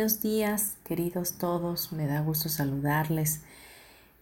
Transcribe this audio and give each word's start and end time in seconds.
Buenos 0.00 0.22
días, 0.22 0.78
queridos 0.82 1.34
todos, 1.34 1.92
me 1.92 2.06
da 2.06 2.22
gusto 2.22 2.48
saludarles. 2.48 3.42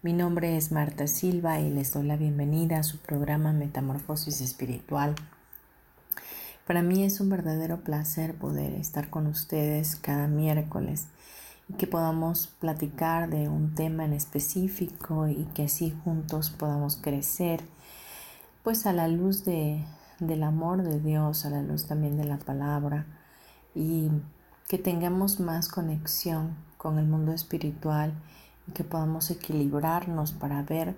Mi 0.02 0.12
nombre 0.12 0.56
es 0.56 0.72
Marta 0.72 1.06
Silva 1.06 1.60
y 1.60 1.70
les 1.70 1.92
doy 1.92 2.02
la 2.02 2.16
bienvenida 2.16 2.80
a 2.80 2.82
su 2.82 2.98
programa 2.98 3.52
Metamorfosis 3.52 4.40
Espiritual. 4.40 5.14
Para 6.66 6.82
mí 6.82 7.04
es 7.04 7.20
un 7.20 7.28
verdadero 7.28 7.84
placer 7.84 8.34
poder 8.34 8.72
estar 8.72 9.08
con 9.08 9.28
ustedes 9.28 9.94
cada 9.94 10.26
miércoles 10.26 11.06
y 11.68 11.74
que 11.74 11.86
podamos 11.86 12.48
platicar 12.58 13.30
de 13.30 13.48
un 13.48 13.76
tema 13.76 14.04
en 14.04 14.14
específico 14.14 15.28
y 15.28 15.44
que 15.54 15.66
así 15.66 15.96
juntos 16.02 16.50
podamos 16.50 16.96
crecer, 16.96 17.60
pues 18.64 18.84
a 18.84 18.92
la 18.92 19.06
luz 19.06 19.44
de, 19.44 19.84
del 20.18 20.42
amor 20.42 20.82
de 20.82 20.98
Dios, 20.98 21.44
a 21.44 21.50
la 21.50 21.62
luz 21.62 21.86
también 21.86 22.16
de 22.16 22.24
la 22.24 22.38
palabra 22.38 23.06
y 23.76 24.10
que 24.68 24.78
tengamos 24.78 25.40
más 25.40 25.68
conexión 25.68 26.54
con 26.76 26.98
el 26.98 27.06
mundo 27.06 27.32
espiritual 27.32 28.12
y 28.66 28.72
que 28.72 28.84
podamos 28.84 29.30
equilibrarnos 29.30 30.32
para 30.32 30.62
ver 30.62 30.94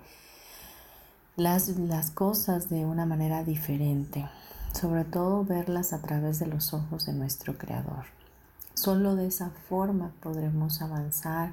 las, 1.37 1.69
las 1.69 2.11
cosas 2.11 2.69
de 2.69 2.85
una 2.85 3.07
manera 3.07 3.45
diferente, 3.45 4.29
sobre 4.73 5.05
todo 5.05 5.45
verlas 5.45 5.93
a 5.93 6.03
través 6.03 6.41
de 6.41 6.47
los 6.47 6.75
ojos 6.75 7.07
de 7.07 7.13
nuestro 7.13 7.57
Creador. 7.57 8.07
Solo 8.75 9.15
de 9.15 9.29
esa 9.29 9.51
forma 9.69 10.11
podremos 10.21 10.83
avanzar 10.83 11.53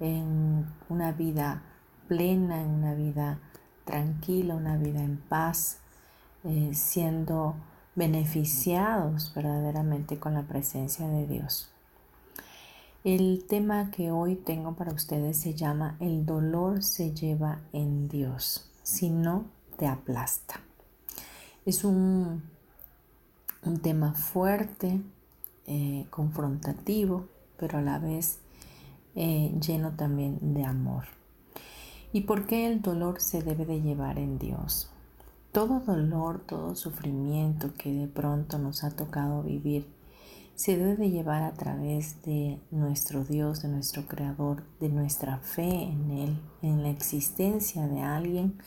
en 0.00 0.66
una 0.88 1.12
vida 1.12 1.62
plena, 2.08 2.60
en 2.60 2.70
una 2.70 2.94
vida 2.94 3.38
tranquila, 3.84 4.56
una 4.56 4.76
vida 4.76 5.00
en 5.00 5.18
paz, 5.18 5.78
eh, 6.42 6.72
siendo 6.74 7.54
beneficiados 7.94 9.32
verdaderamente 9.34 10.18
con 10.18 10.34
la 10.34 10.42
presencia 10.42 11.08
de 11.08 11.26
Dios. 11.26 11.70
El 13.02 13.44
tema 13.48 13.90
que 13.90 14.10
hoy 14.10 14.36
tengo 14.36 14.74
para 14.74 14.92
ustedes 14.92 15.38
se 15.38 15.54
llama 15.54 15.96
El 16.00 16.26
dolor 16.26 16.82
se 16.82 17.14
lleva 17.14 17.60
en 17.72 18.08
Dios, 18.08 18.70
si 18.82 19.08
no 19.08 19.46
te 19.78 19.86
aplasta. 19.86 20.60
Es 21.64 21.82
un, 21.84 22.42
un 23.64 23.78
tema 23.78 24.12
fuerte, 24.12 25.00
eh, 25.66 26.06
confrontativo, 26.10 27.28
pero 27.56 27.78
a 27.78 27.82
la 27.82 27.98
vez 27.98 28.40
eh, 29.14 29.50
lleno 29.60 29.92
también 29.92 30.54
de 30.54 30.64
amor. 30.64 31.04
¿Y 32.12 32.22
por 32.22 32.46
qué 32.46 32.66
el 32.66 32.82
dolor 32.82 33.20
se 33.20 33.42
debe 33.42 33.64
de 33.64 33.80
llevar 33.80 34.18
en 34.18 34.38
Dios? 34.38 34.89
Todo 35.52 35.80
dolor, 35.80 36.40
todo 36.46 36.76
sufrimiento 36.76 37.74
que 37.74 37.92
de 37.92 38.06
pronto 38.06 38.58
nos 38.58 38.84
ha 38.84 38.90
tocado 38.90 39.42
vivir 39.42 39.86
se 40.60 40.76
debe 40.76 41.08
llevar 41.08 41.42
a 41.42 41.54
través 41.54 42.20
de 42.22 42.60
nuestro 42.70 43.24
Dios, 43.24 43.62
de 43.62 43.68
nuestro 43.68 44.06
Creador, 44.06 44.62
de 44.78 44.90
nuestra 44.90 45.38
fe 45.38 45.84
en 45.84 46.10
Él, 46.10 46.38
en 46.60 46.82
la 46.82 46.90
existencia 46.90 47.88
de 47.88 48.02
alguien 48.02 48.58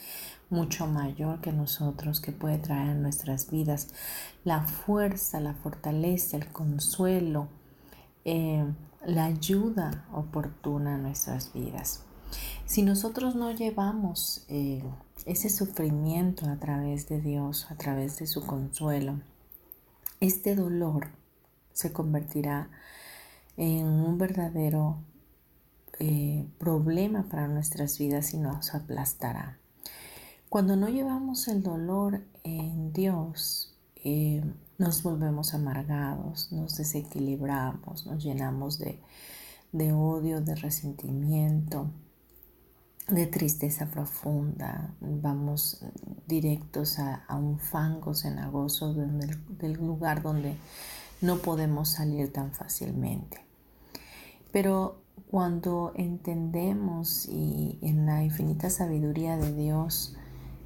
mucho 0.50 0.88
mayor 0.88 1.40
que 1.40 1.54
nosotros 1.54 2.20
que 2.20 2.32
puede 2.32 2.58
traer 2.58 2.90
a 2.90 2.96
nuestras 2.96 3.52
vidas 3.52 3.90
la 4.44 4.62
fuerza, 4.62 5.40
la 5.40 5.54
fortaleza, 5.54 6.36
el 6.36 6.48
consuelo, 6.48 7.48
eh, 8.26 8.66
la 9.06 9.26
ayuda 9.26 10.08
oportuna 10.12 10.96
a 10.96 10.98
nuestras 10.98 11.54
vidas. 11.54 12.04
Si 12.66 12.82
nosotros 12.82 13.36
no 13.36 13.52
llevamos 13.52 14.46
eh, 14.48 14.84
ese 15.26 15.50
sufrimiento 15.50 16.48
a 16.48 16.58
través 16.58 17.08
de 17.08 17.22
Dios, 17.22 17.68
a 17.70 17.76
través 17.76 18.18
de 18.20 18.28
su 18.28 18.46
consuelo, 18.46 19.20
este 20.20 20.56
dolor 20.56 21.10
se 21.74 21.92
convertirá 21.92 22.70
en 23.58 23.86
un 23.86 24.18
verdadero 24.18 24.98
eh, 26.00 26.48
problema 26.58 27.24
para 27.30 27.48
nuestras 27.48 27.98
vidas 27.98 28.34
y 28.34 28.38
nos 28.38 28.74
aplastará. 28.74 29.58
Cuando 30.50 30.76
no 30.76 30.88
llevamos 30.88 31.48
el 31.48 31.64
dolor 31.64 32.22
en 32.44 32.94
Dios, 32.94 33.76
eh, 34.04 34.44
nos 34.78 35.04
volvemos 35.04 35.54
amargados, 35.54 36.52
nos 36.52 36.78
desequilibramos, 36.78 38.06
nos 38.06 38.24
llenamos 38.24 38.80
de, 38.80 39.00
de 39.72 39.94
odio, 39.94 40.42
de 40.42 40.56
resentimiento, 40.56 41.90
de 43.08 43.28
tristeza 43.28 43.88
profunda, 43.88 44.94
vamos 45.02 45.84
directos 46.28 47.00
a, 47.00 47.26
un 47.36 47.60
fango 47.60 48.14
cenagoso 48.14 48.94
del, 48.94 49.40
del 49.58 49.74
lugar 49.74 50.22
donde 50.22 50.56
no 51.22 51.38
podemos 51.38 51.90
salir 51.90 52.32
tan 52.32 52.52
fácilmente. 52.52 53.46
Pero 54.52 55.04
cuando 55.30 55.94
entendemos 55.96 57.28
y 57.28 57.80
en 57.82 58.06
la 58.06 58.24
infinita 58.24 58.70
sabiduría 58.70 59.38
de 59.38 59.54
Dios 59.54 60.16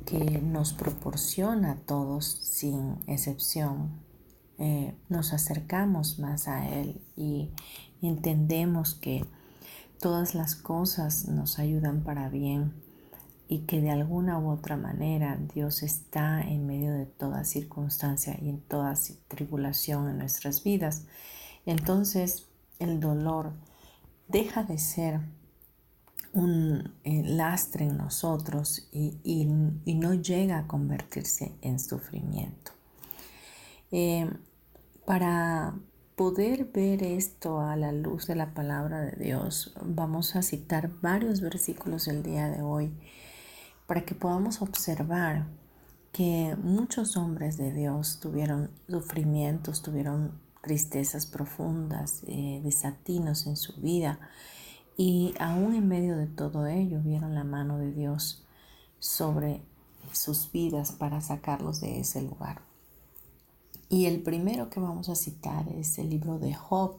que 0.06 0.42
nos 0.42 0.74
proporciona 0.74 1.72
a 1.72 1.76
todos 1.76 2.26
sin 2.26 2.98
excepción, 3.08 3.92
eh, 4.58 4.96
nos 5.10 5.34
acercamos 5.34 6.18
más 6.20 6.48
a 6.48 6.68
Él 6.68 7.02
y 7.16 7.52
entendemos 8.02 8.96
que 8.96 9.26
todas 10.00 10.36
las 10.36 10.56
cosas 10.56 11.28
nos 11.28 11.60
ayudan 11.60 12.04
para 12.04 12.30
bien 12.30 12.74
y 13.48 13.60
que 13.60 13.82
de 13.82 13.92
alguna 13.92 14.40
u 14.40 14.50
otra 14.50 14.76
manera 14.76 15.38
Dios 15.54 15.84
está 15.84 16.42
en 16.42 16.68
medio 16.68 16.94
de 16.94 17.06
toda 17.06 17.46
circunstancia 17.46 18.38
y 18.42 18.50
en 18.50 18.60
toda 18.60 18.94
tribulación 19.28 20.10
en 20.10 20.18
nuestras 20.18 20.64
vidas, 20.64 21.06
entonces 21.66 22.48
el 22.80 23.00
dolor 23.00 23.54
deja 24.28 24.64
de 24.64 24.78
ser 24.78 25.22
un 26.34 26.94
eh, 27.04 27.24
lastre 27.24 27.86
en 27.86 27.98
nosotros 27.98 28.88
y, 28.92 29.46
no 29.46 30.14
llega 30.14 30.60
a 30.60 30.68
convertirse 30.68 31.54
en 31.62 31.80
sufrimiento. 31.80 32.72
Eh, 33.92 34.30
para 35.06 35.74
poder 36.18 36.66
ver 36.66 37.04
esto 37.04 37.60
a 37.62 37.76
la 37.76 37.92
luz 37.92 38.26
de 38.26 38.34
la 38.34 38.56
palabra 38.56 39.02
de 39.02 39.24
Dios, 39.24 39.76
vamos 39.84 40.36
a 40.36 40.42
citar 40.42 40.90
varios 41.00 41.42
versículos 41.42 42.08
el 42.08 42.24
día 42.24 42.50
de 42.50 42.64
hoy 42.64 42.92
para 43.86 44.04
que 44.04 44.16
podamos 44.16 44.64
observar 44.64 45.46
que 46.12 46.58
muchos 46.60 47.18
hombres 47.18 47.58
de 47.58 47.72
Dios 47.72 48.20
tuvieron 48.20 48.72
sufrimientos, 48.90 49.84
tuvieron 49.84 50.32
tristezas 50.64 51.28
profundas, 51.28 52.24
eh, 52.26 52.62
desatinos 52.64 53.46
en 53.46 53.56
su 53.56 53.80
vida 53.80 54.20
y 54.98 55.36
aún 55.40 55.76
en 55.76 55.88
medio 55.88 56.18
de 56.18 56.26
todo 56.26 56.66
ello 56.66 57.00
vieron 57.00 57.36
la 57.36 57.44
mano 57.44 57.78
de 57.78 57.92
Dios 57.92 58.44
sobre 58.98 59.62
sus 60.14 60.52
vidas 60.52 60.94
para 60.94 61.22
sacarlos 61.22 61.80
de 61.80 62.00
ese 62.00 62.24
lugar. 62.24 62.67
Y 63.90 64.06
el 64.06 64.22
primero 64.22 64.70
que 64.70 64.80
vamos 64.80 65.08
a 65.10 65.16
citar 65.16 65.68
es 65.70 65.98
el 65.98 66.10
libro 66.10 66.40
de 66.40 66.54
Job. 66.54 66.98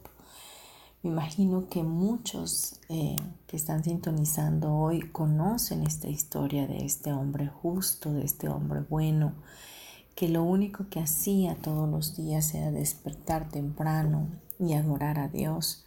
Me 1.03 1.11
imagino 1.11 1.69
que 1.69 1.83
muchos 1.83 2.81
eh, 2.89 3.17
que 3.47 3.57
están 3.57 3.85
sintonizando 3.85 4.75
hoy 4.75 5.01
conocen 5.11 5.87
esta 5.87 6.09
historia 6.09 6.67
de 6.67 6.85
este 6.85 7.13
hombre 7.13 7.49
justo, 7.49 8.13
de 8.13 8.25
este 8.25 8.49
hombre 8.49 8.81
bueno, 8.89 9.35
que 10.15 10.29
lo 10.29 10.43
único 10.43 10.89
que 10.89 10.99
hacía 10.99 11.55
todos 11.57 11.89
los 11.89 12.17
días 12.17 12.53
era 12.55 12.73
despertar 12.73 13.49
temprano 13.51 14.27
y 14.59 14.73
adorar 14.73 15.19
a 15.19 15.29
Dios, 15.29 15.85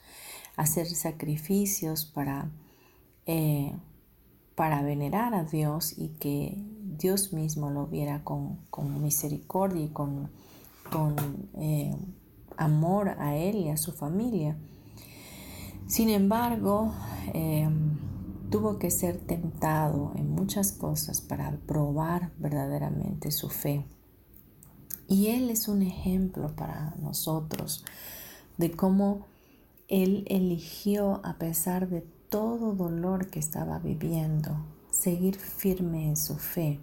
hacer 0.55 0.87
sacrificios 0.87 2.05
para, 2.05 2.49
eh, 3.25 3.73
para 4.55 4.83
venerar 4.83 5.33
a 5.33 5.43
Dios 5.43 5.97
y 5.97 6.09
que 6.09 6.63
Dios 6.97 7.33
mismo 7.33 7.71
lo 7.71 7.87
viera 7.87 8.23
con, 8.23 8.59
misericordia 9.01 9.83
y 9.83 9.89
con, 9.89 10.29
con 10.91 11.15
eh, 11.55 11.95
amor 12.57 13.09
a 13.09 13.35
él 13.35 13.55
y 13.57 13.69
a 13.69 13.77
su 13.77 13.91
familia. 13.91 14.57
Sin 15.87 16.09
embargo, 16.09 16.93
em, 17.33 17.97
tuvo 18.49 18.77
que 18.77 18.91
ser 18.91 19.17
tentado 19.17 20.11
en 20.15 20.29
muchas 20.29 20.71
cosas 20.71 21.21
para 21.21 21.51
probar 21.65 22.31
verdaderamente 22.37 23.31
su 23.31 23.49
fe. 23.49 23.85
Y 25.07 25.27
Él 25.27 25.49
es 25.49 25.67
un 25.67 25.81
ejemplo 25.81 26.55
para 26.55 26.95
nosotros 27.01 27.83
de 28.57 28.71
cómo 28.71 29.25
Él 29.87 30.23
eligió, 30.27 31.19
a 31.25 31.37
pesar 31.37 31.89
de 31.89 32.01
todo 32.29 32.73
dolor 32.73 33.29
que 33.29 33.39
estaba 33.39 33.79
viviendo, 33.79 34.51
seguir 34.91 35.35
firme 35.35 36.07
en 36.07 36.15
su 36.15 36.37
fe 36.37 36.79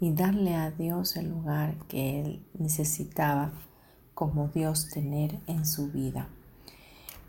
y 0.00 0.12
darle 0.12 0.54
a 0.54 0.70
Dios 0.70 1.16
el 1.16 1.28
lugar 1.28 1.76
que 1.88 2.20
Él 2.20 2.46
necesitaba 2.58 3.52
como 4.14 4.48
Dios 4.48 4.88
tener 4.88 5.38
en 5.46 5.66
su 5.66 5.90
vida. 5.90 6.28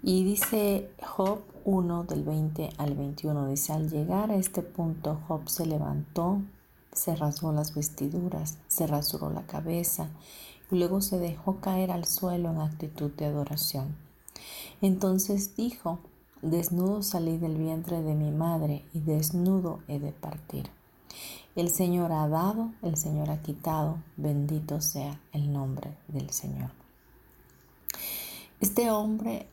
Y 0.04 0.24
dice 0.24 0.90
Job 1.04 1.42
1 1.66 2.06
del 2.06 2.24
20 2.24 2.70
al 2.78 2.96
21, 2.96 3.48
dice, 3.48 3.74
al 3.74 3.90
llegar 3.90 4.32
a 4.32 4.36
este 4.36 4.62
punto 4.62 5.20
Job 5.28 5.48
se 5.48 5.66
levantó 5.66 6.42
se 6.94 7.16
rasgó 7.16 7.52
las 7.52 7.74
vestiduras, 7.74 8.58
se 8.68 8.88
rasuró 8.88 9.30
la 9.30 9.46
cabeza 9.46 10.10
y 10.70 10.76
luego 10.76 11.02
se 11.02 11.18
dejó 11.18 11.60
caer 11.62 11.92
al 11.92 12.06
suelo 12.06 12.52
en 12.52 12.60
actitud 12.60 13.12
de 13.12 13.26
adoración. 13.26 13.96
Entonces 14.82 15.56
dijo, 15.56 16.00
desnudo 16.42 17.04
salí 17.04 17.38
del 17.38 17.58
vientre 17.58 18.02
de 18.02 18.16
mi 18.16 18.32
madre 18.32 18.86
y 18.94 19.00
desnudo 19.00 19.80
he 19.88 20.00
de 20.00 20.12
partir. 20.12 20.70
El 21.56 21.70
Señor 21.70 22.14
ha 22.14 22.30
dado, 22.30 22.72
el 22.82 22.96
Señor 22.96 23.30
ha 23.30 23.42
quitado, 23.42 23.98
bendito 24.16 24.80
sea 24.80 25.20
el 25.34 25.52
nombre 25.52 25.98
del 26.08 26.30
Señor. 26.30 26.72
Este 28.62 28.90
hombre 28.90 29.48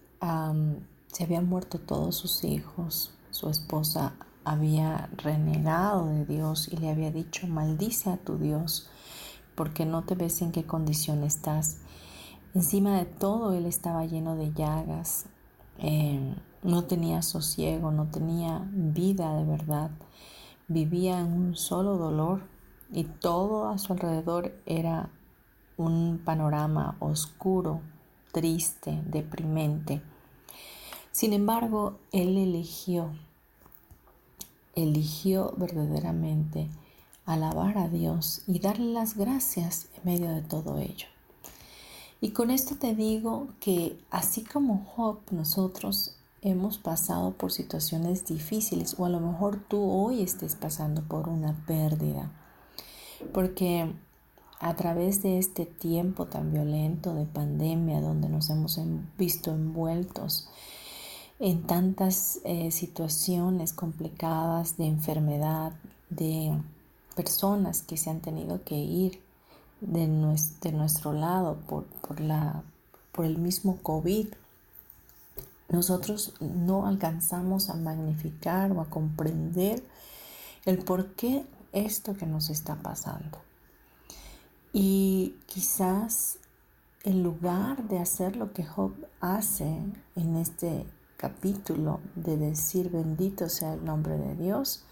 se 1.08 1.24
habían 1.24 1.48
muerto 1.48 1.80
todos 1.80 2.14
sus 2.14 2.44
hijos, 2.44 3.10
su 3.30 3.48
esposa 3.48 4.14
había 4.44 5.10
renegado 5.16 6.06
de 6.06 6.24
Dios 6.24 6.68
y 6.68 6.76
le 6.76 6.90
había 6.90 7.10
dicho, 7.10 7.48
maldice 7.48 8.10
a 8.10 8.16
tu 8.16 8.38
Dios, 8.38 8.88
porque 9.56 9.84
no 9.84 10.04
te 10.04 10.14
ves 10.14 10.40
en 10.40 10.52
qué 10.52 10.64
condición 10.64 11.24
estás. 11.24 11.78
Encima 12.54 12.96
de 12.96 13.06
todo, 13.06 13.54
él 13.54 13.66
estaba 13.66 14.06
lleno 14.06 14.36
de 14.36 14.52
llagas, 14.52 15.26
eh, 15.78 16.34
no 16.62 16.84
tenía 16.84 17.22
sosiego, 17.22 17.90
no 17.90 18.06
tenía 18.06 18.62
vida 18.72 19.36
de 19.36 19.44
verdad, 19.44 19.90
vivía 20.68 21.18
en 21.20 21.32
un 21.32 21.56
solo 21.56 21.96
dolor 21.96 22.42
y 22.92 23.04
todo 23.04 23.68
a 23.68 23.78
su 23.78 23.92
alrededor 23.92 24.54
era 24.66 25.10
un 25.76 26.20
panorama 26.24 26.96
oscuro, 27.00 27.80
triste, 28.32 29.02
deprimente. 29.06 30.02
Sin 31.10 31.32
embargo, 31.32 31.98
él 32.12 32.36
eligió 32.36 33.10
eligió 34.82 35.54
verdaderamente 35.56 36.68
alabar 37.26 37.78
a 37.78 37.88
Dios 37.88 38.42
y 38.46 38.60
darle 38.60 38.92
las 38.92 39.16
gracias 39.16 39.88
en 39.96 40.12
medio 40.12 40.30
de 40.30 40.42
todo 40.42 40.78
ello. 40.78 41.06
Y 42.20 42.30
con 42.30 42.50
esto 42.50 42.76
te 42.76 42.94
digo 42.94 43.48
que 43.60 43.98
así 44.10 44.44
como 44.44 44.84
Job, 44.84 45.18
nosotros 45.30 46.16
hemos 46.42 46.78
pasado 46.78 47.32
por 47.32 47.52
situaciones 47.52 48.26
difíciles 48.26 48.94
o 48.98 49.04
a 49.04 49.08
lo 49.08 49.20
mejor 49.20 49.60
tú 49.68 49.82
hoy 49.82 50.22
estés 50.22 50.54
pasando 50.54 51.02
por 51.02 51.28
una 51.28 51.54
pérdida. 51.66 52.30
Porque 53.32 53.92
a 54.60 54.74
través 54.74 55.22
de 55.22 55.38
este 55.38 55.66
tiempo 55.66 56.26
tan 56.26 56.52
violento 56.52 57.14
de 57.14 57.26
pandemia 57.26 58.00
donde 58.00 58.28
nos 58.28 58.50
hemos 58.50 58.80
visto 59.16 59.52
envueltos 59.52 60.48
en 61.38 61.62
tantas 61.62 62.40
eh, 62.44 62.70
situaciones 62.72 63.72
complicadas 63.72 64.76
de 64.76 64.86
enfermedad, 64.86 65.72
de 66.10 66.56
personas 67.14 67.82
que 67.82 67.96
se 67.96 68.10
han 68.10 68.20
tenido 68.20 68.64
que 68.64 68.76
ir 68.76 69.20
de, 69.80 70.08
nuestro, 70.08 71.12
lado 71.12 71.58
por, 71.68 71.84
por, 71.84 72.20
la, 72.20 72.62
por 73.12 73.24
el 73.24 73.38
mismo 73.38 73.78
COVID. 73.82 74.28
Nosotros 75.68 76.34
no 76.40 76.86
alcanzamos 76.86 77.68
a 77.70 77.74
magnificar 77.74 78.72
o 78.72 78.80
a 78.80 78.88
comprender 78.88 79.84
el 80.64 80.78
por 80.78 81.14
qué 81.14 81.44
esto 81.72 82.16
que 82.16 82.26
nos 82.26 82.50
está 82.50 82.76
pasando. 82.76 83.38
Y 84.72 85.34
quizás 85.46 86.38
en 87.04 87.22
lugar 87.22 87.88
de 87.88 87.98
hacer 87.98 88.36
lo 88.36 88.52
que 88.52 88.64
Job 88.64 88.92
hace 89.20 89.78
en 90.16 90.36
este 90.36 90.86
capítulo 91.16 92.00
de 92.14 92.36
decir 92.36 92.90
bendito 92.90 93.48
sea 93.48 93.74
el 93.74 93.84
nombre 93.84 94.16
de 94.18 94.34
Dios, 94.36 94.84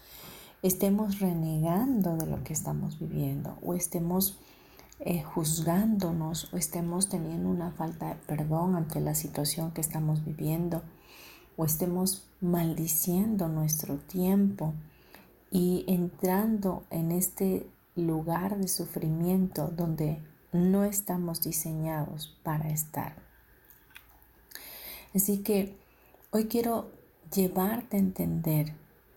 estemos 0.61 1.19
renegando 1.19 2.17
de 2.17 2.27
lo 2.27 2.43
que 2.43 2.53
estamos 2.53 2.99
viviendo 2.99 3.57
o 3.61 3.73
estemos 3.73 4.39
eh, 4.99 5.23
juzgándonos 5.23 6.53
o 6.53 6.57
estemos 6.57 7.09
teniendo 7.09 7.49
una 7.49 7.71
falta 7.71 8.09
de 8.09 8.15
perdón 8.15 8.75
ante 8.75 8.99
la 8.99 9.15
situación 9.15 9.71
que 9.71 9.81
estamos 9.81 10.23
viviendo 10.25 10.83
o 11.55 11.65
estemos 11.65 12.29
maldiciendo 12.41 13.47
nuestro 13.47 13.97
tiempo 13.97 14.73
y 15.51 15.85
entrando 15.87 16.83
en 16.89 17.11
este 17.11 17.67
lugar 17.95 18.57
de 18.57 18.67
sufrimiento 18.67 19.67
donde 19.69 20.21
no 20.51 20.83
estamos 20.83 21.41
diseñados 21.41 22.37
para 22.43 22.69
estar. 22.69 23.15
Así 25.13 25.39
que 25.39 25.77
Hoy 26.29 26.47
quiero 26.47 26.91
llevarte 27.33 27.95
a 27.95 28.01
entender 28.01 28.73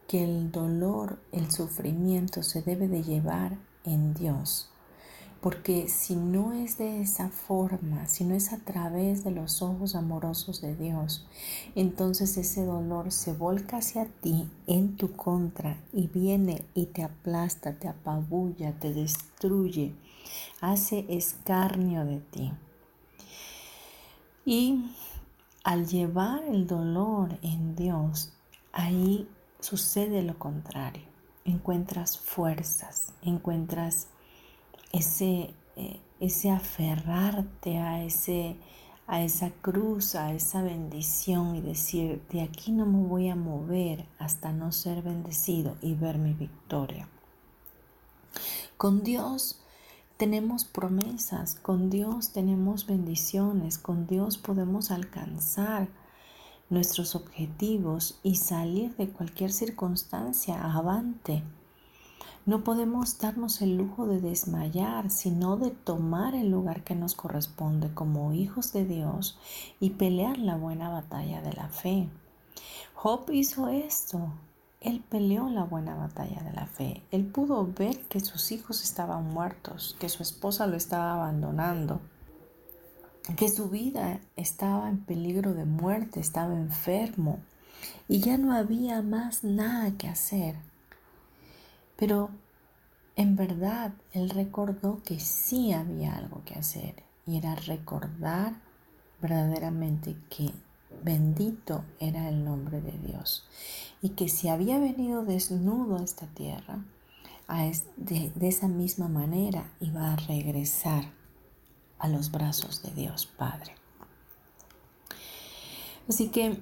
que 0.07 0.23
el 0.23 0.53
dolor, 0.53 1.19
el 1.33 1.51
sufrimiento 1.51 2.45
se 2.45 2.63
debe 2.63 2.87
de 2.87 3.03
llevar 3.03 3.59
en 3.85 4.15
Dios. 4.15 4.71
Porque 5.41 5.89
si 5.89 6.17
no 6.17 6.53
es 6.53 6.77
de 6.77 7.01
esa 7.01 7.31
forma, 7.31 8.07
si 8.07 8.25
no 8.25 8.35
es 8.35 8.53
a 8.53 8.59
través 8.59 9.25
de 9.25 9.31
los 9.31 9.63
ojos 9.63 9.95
amorosos 9.95 10.61
de 10.61 10.77
Dios, 10.77 11.27
entonces 11.75 12.37
ese 12.37 12.65
dolor 12.65 13.11
se 13.11 13.33
volca 13.33 13.79
hacia 13.79 14.05
ti 14.05 14.51
en 14.67 14.97
tu 14.97 15.13
contra 15.13 15.79
y 15.95 16.09
viene 16.09 16.63
y 16.75 16.87
te 16.87 17.03
aplasta, 17.03 17.73
te 17.73 17.89
apabulla, 17.89 18.73
te 18.79 18.93
destruye, 18.93 19.95
hace 20.61 21.07
escarnio 21.09 22.05
de 22.05 22.19
ti. 22.19 22.53
Y 24.45 24.91
al 25.65 25.87
llevar 25.87 26.45
el 26.45 26.67
dolor 26.67 27.39
en 27.43 27.77
Dios, 27.77 28.33
ahí 28.73 29.27
sucede 29.59 30.23
lo 30.23 30.39
contrario. 30.39 31.05
Encuentras 31.45 32.19
fuerzas, 32.19 33.15
encuentras 33.23 34.09
ese, 34.93 35.55
eh, 35.77 36.01
ese 36.21 36.51
aferrarte 36.51 37.79
a, 37.79 38.05
ese, 38.05 38.57
a 39.07 39.23
esa 39.23 39.51
cruz, 39.51 40.15
a 40.15 40.33
esa 40.33 40.63
bendición 40.63 41.57
y 41.57 41.61
decir, 41.61 42.23
de 42.31 42.43
aquí 42.43 42.73
no 42.73 42.87
me 42.87 43.07
voy 43.07 43.29
a 43.29 43.37
mover 43.37 44.07
hasta 44.19 44.53
no 44.53 44.73
ser 44.73 45.03
bendecido 45.03 45.77
y 45.81 45.95
ver 45.95 46.19
mi 46.19 46.33
victoria. 46.33 47.09
Con 48.77 49.03
Dios 49.03 49.61
tenemos 50.17 50.65
promesas, 50.65 51.55
con 51.55 51.91
Dios 51.91 52.33
tenemos 52.33 52.87
bendiciones, 52.87 53.79
con 53.79 54.07
Dios 54.07 54.39
podemos 54.39 54.91
alcanzar 54.91 55.89
nuestros 56.69 57.15
objetivos 57.15 58.19
y 58.23 58.37
salir 58.37 58.95
de 58.97 59.09
cualquier 59.09 59.53
circunstancia 59.53 60.63
avante. 60.63 61.43
No 62.47 62.65
podemos 62.65 63.19
darnos 63.19 63.61
el 63.61 63.77
lujo 63.77 64.07
de 64.07 64.21
desmayar, 64.21 65.11
sino 65.11 65.57
de 65.57 65.71
tomar 65.71 66.35
el 66.35 66.51
lugar 66.51 66.83
que 66.83 66.95
nos 66.95 67.15
corresponde 67.15 67.93
como 67.93 68.33
hijos 68.33 68.73
de 68.73 68.85
Dios 68.87 69.39
y 69.79 69.91
pelear 69.91 70.39
la 70.39 70.57
buena 70.57 70.89
batalla 70.89 71.43
de 71.43 71.53
la 71.53 71.69
fe. 71.69 72.09
Job 72.95 73.31
hizo 73.31 73.69
esto, 73.69 74.33
él 74.81 75.05
peleó 75.07 75.51
la 75.51 75.65
buena 75.65 75.95
batalla 75.95 76.43
de 76.43 76.53
la 76.53 76.67
fe. 76.67 77.03
Él 77.11 77.27
pudo 77.27 77.67
ver 77.67 78.01
que 78.09 78.21
sus 78.21 78.51
hijos 78.51 78.83
estaban 78.83 79.29
muertos, 79.29 79.95
que 80.01 80.09
su 80.09 80.23
esposa 80.23 80.67
lo 80.67 80.77
estaba 80.77 81.15
abandonando, 81.15 82.01
que 83.37 83.51
su 83.51 83.69
vida 83.69 84.21
estaba 84.37 84.89
en 84.89 85.05
peligro 85.05 85.53
de 85.53 85.67
muerte, 85.67 86.21
estaba 86.21 86.55
enfermo 86.55 87.39
y 88.09 88.21
ya 88.21 88.39
no 88.39 88.55
había 88.55 89.03
más 89.03 89.45
nada 89.45 89.93
que 89.99 90.09
hacer. 90.09 90.57
Pero 92.01 92.31
en 93.15 93.37
verdad 93.37 93.93
él 94.15 94.31
recordó 94.31 95.03
que 95.05 95.21
sí 95.21 95.75
había 95.75 96.17
algo 96.17 96.43
que 96.47 96.55
hacer 96.55 97.03
y 97.27 97.37
era 97.37 97.55
recordar 97.55 98.55
verdaderamente 99.21 100.17
que 100.31 100.51
bendito 101.05 101.85
era 102.01 102.31
el 102.31 102.43
nombre 102.43 102.81
de 102.81 102.93
Dios 102.93 103.47
y 104.01 104.11
que 104.11 104.31
si 104.31 104.49
había 104.49 104.79
venido 104.79 105.27
desnudo 105.27 105.99
a 105.99 106.03
esta 106.03 106.27
tierra, 106.27 106.83
de, 107.97 108.33
de 108.35 108.49
esa 108.49 108.67
misma 108.67 109.09
manera 109.09 109.71
iba 109.81 110.13
a 110.13 110.17
regresar 110.17 111.05
a 111.99 112.09
los 112.09 112.31
brazos 112.31 112.83
de 112.83 112.93
Dios 112.93 113.27
Padre. 113.27 113.75
Así 116.09 116.31
que 116.31 116.61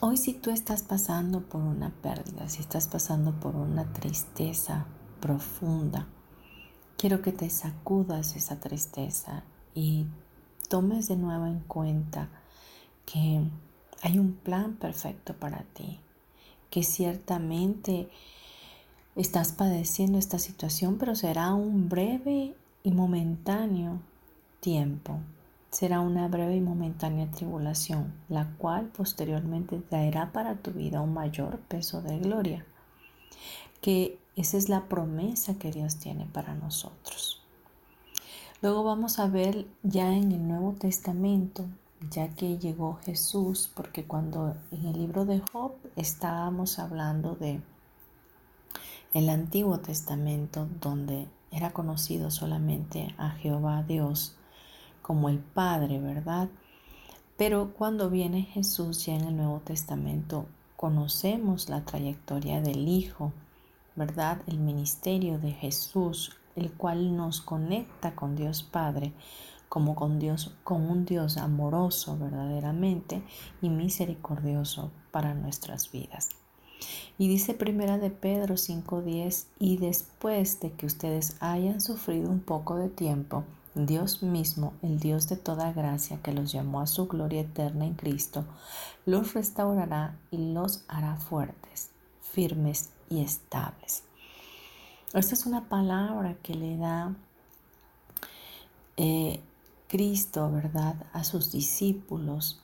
hoy 0.00 0.16
si 0.16 0.34
tú 0.34 0.50
estás 0.50 0.82
pasando 0.82 1.40
por 1.40 1.62
una 1.62 1.90
pérdida, 1.90 2.48
si 2.48 2.60
estás 2.60 2.86
pasando 2.86 3.32
por 3.32 3.56
una 3.56 3.92
tristeza 3.92 4.86
profunda, 5.20 6.06
quiero 6.96 7.20
que 7.20 7.32
te 7.32 7.50
sacudas 7.50 8.36
esa 8.36 8.60
tristeza 8.60 9.42
y 9.74 10.06
tomes 10.68 11.08
de 11.08 11.16
nuevo 11.16 11.46
en 11.46 11.60
cuenta 11.60 12.28
que 13.06 13.42
hay 14.02 14.18
un 14.18 14.34
plan 14.34 14.74
perfecto 14.74 15.34
para 15.34 15.62
ti, 15.74 15.98
que 16.70 16.82
ciertamente 16.84 18.08
estás 19.16 19.52
padeciendo 19.52 20.18
esta 20.18 20.38
situación, 20.38 20.98
pero 20.98 21.16
será 21.16 21.54
un 21.54 21.88
breve 21.88 22.54
y 22.84 22.92
momentáneo 22.92 23.98
tiempo. 24.60 25.18
Será 25.70 26.00
una 26.00 26.28
breve 26.28 26.56
y 26.56 26.60
momentánea 26.60 27.30
tribulación, 27.30 28.14
la 28.28 28.46
cual 28.56 28.86
posteriormente 28.86 29.78
traerá 29.78 30.32
para 30.32 30.56
tu 30.56 30.72
vida 30.72 31.00
un 31.00 31.12
mayor 31.12 31.58
peso 31.60 32.00
de 32.02 32.18
gloria. 32.18 32.64
Que 33.80 34.18
esa 34.36 34.56
es 34.56 34.68
la 34.68 34.88
promesa 34.88 35.58
que 35.58 35.70
Dios 35.70 35.96
tiene 35.96 36.26
para 36.26 36.54
nosotros. 36.54 37.42
Luego 38.62 38.82
vamos 38.82 39.18
a 39.18 39.28
ver 39.28 39.66
ya 39.82 40.14
en 40.14 40.32
el 40.32 40.48
Nuevo 40.48 40.72
Testamento 40.72 41.66
ya 42.10 42.28
que 42.28 42.58
llegó 42.58 42.98
Jesús, 43.04 43.70
porque 43.74 44.04
cuando 44.04 44.56
en 44.70 44.86
el 44.86 44.98
libro 44.98 45.24
de 45.24 45.42
Job 45.52 45.72
estábamos 45.96 46.78
hablando 46.78 47.34
de 47.34 47.60
el 49.14 49.28
Antiguo 49.28 49.78
Testamento, 49.78 50.68
donde 50.80 51.28
era 51.50 51.72
conocido 51.72 52.30
solamente 52.30 53.14
a 53.18 53.30
Jehová 53.30 53.82
Dios 53.82 54.36
como 55.08 55.30
el 55.30 55.38
Padre, 55.38 55.98
¿verdad? 56.00 56.50
Pero 57.38 57.72
cuando 57.72 58.10
viene 58.10 58.42
Jesús 58.42 59.06
ya 59.06 59.14
en 59.14 59.24
el 59.24 59.38
Nuevo 59.38 59.60
Testamento, 59.60 60.44
conocemos 60.76 61.70
la 61.70 61.82
trayectoria 61.82 62.60
del 62.60 62.86
Hijo, 62.86 63.32
¿verdad? 63.96 64.42
El 64.46 64.58
ministerio 64.58 65.38
de 65.38 65.52
Jesús, 65.52 66.36
el 66.56 66.70
cual 66.72 67.16
nos 67.16 67.40
conecta 67.40 68.14
con 68.14 68.36
Dios 68.36 68.62
Padre 68.62 69.14
como 69.70 69.94
con 69.94 70.18
Dios, 70.18 70.54
con 70.62 70.82
un 70.82 71.06
Dios 71.06 71.38
amoroso 71.38 72.18
verdaderamente 72.18 73.22
y 73.62 73.70
misericordioso 73.70 74.90
para 75.10 75.32
nuestras 75.32 75.90
vidas. 75.90 76.28
Y 77.16 77.28
dice 77.28 77.54
primera 77.54 77.96
de 77.96 78.10
Pedro 78.10 78.58
5:10, 78.58 79.46
y 79.58 79.78
después 79.78 80.60
de 80.60 80.72
que 80.72 80.84
ustedes 80.84 81.38
hayan 81.40 81.80
sufrido 81.80 82.28
un 82.28 82.40
poco 82.40 82.76
de 82.76 82.90
tiempo, 82.90 83.44
Dios 83.86 84.22
mismo, 84.22 84.74
el 84.82 84.98
Dios 84.98 85.28
de 85.28 85.36
toda 85.36 85.72
gracia 85.72 86.20
que 86.22 86.32
los 86.32 86.52
llamó 86.52 86.80
a 86.80 86.86
su 86.86 87.06
gloria 87.06 87.42
eterna 87.42 87.84
en 87.86 87.94
Cristo, 87.94 88.44
los 89.06 89.34
restaurará 89.34 90.18
y 90.30 90.52
los 90.52 90.84
hará 90.88 91.16
fuertes, 91.16 91.90
firmes 92.20 92.90
y 93.08 93.20
estables. 93.20 94.02
Esta 95.14 95.34
es 95.34 95.46
una 95.46 95.68
palabra 95.68 96.34
que 96.42 96.54
le 96.54 96.76
da 96.76 97.14
eh, 98.96 99.40
Cristo, 99.88 100.50
¿verdad?, 100.50 100.96
a 101.12 101.24
sus 101.24 101.50
discípulos. 101.50 102.60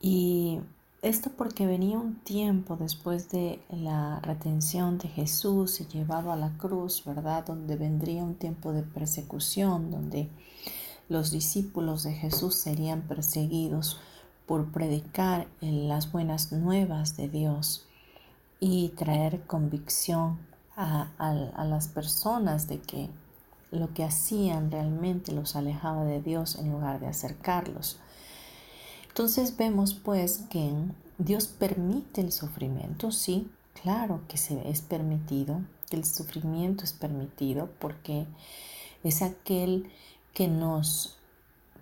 Y 0.00 0.60
esto 1.02 1.30
porque 1.30 1.66
venía 1.66 1.98
un 1.98 2.16
tiempo 2.16 2.76
después 2.76 3.30
de 3.30 3.62
la 3.70 4.20
retención 4.20 4.98
de 4.98 5.08
Jesús 5.08 5.80
y 5.80 5.86
llevado 5.86 6.30
a 6.30 6.36
la 6.36 6.50
cruz, 6.58 7.04
¿verdad?, 7.06 7.46
donde 7.46 7.76
vendría 7.76 8.22
un 8.22 8.34
tiempo 8.34 8.72
de 8.72 8.82
persecución, 8.82 9.90
donde 9.90 10.28
los 11.08 11.30
discípulos 11.30 12.02
de 12.02 12.12
Jesús 12.12 12.54
serían 12.54 13.02
perseguidos 13.02 13.98
por 14.46 14.72
predicar 14.72 15.48
las 15.60 16.12
buenas 16.12 16.52
nuevas 16.52 17.16
de 17.16 17.28
Dios 17.28 17.86
y 18.58 18.90
traer 18.90 19.46
convicción 19.46 20.38
a, 20.76 21.08
a 21.18 21.64
las 21.64 21.88
personas 21.88 22.68
de 22.68 22.80
que 22.80 23.08
lo 23.70 23.94
que 23.94 24.04
hacían 24.04 24.70
realmente 24.70 25.32
los 25.32 25.56
alejaba 25.56 26.04
de 26.04 26.20
Dios 26.20 26.56
en 26.56 26.70
lugar 26.70 27.00
de 27.00 27.06
acercarlos. 27.06 28.00
Entonces 29.10 29.56
vemos 29.56 29.92
pues 29.92 30.44
que 30.50 30.72
Dios 31.18 31.48
permite 31.48 32.20
el 32.20 32.30
sufrimiento, 32.30 33.10
sí, 33.10 33.50
claro 33.82 34.20
que 34.28 34.36
se 34.36 34.70
es 34.70 34.82
permitido, 34.82 35.60
que 35.90 35.96
el 35.96 36.04
sufrimiento 36.04 36.84
es 36.84 36.92
permitido 36.92 37.68
porque 37.80 38.26
es 39.02 39.20
aquel 39.20 39.90
que 40.32 40.46
nos 40.46 41.18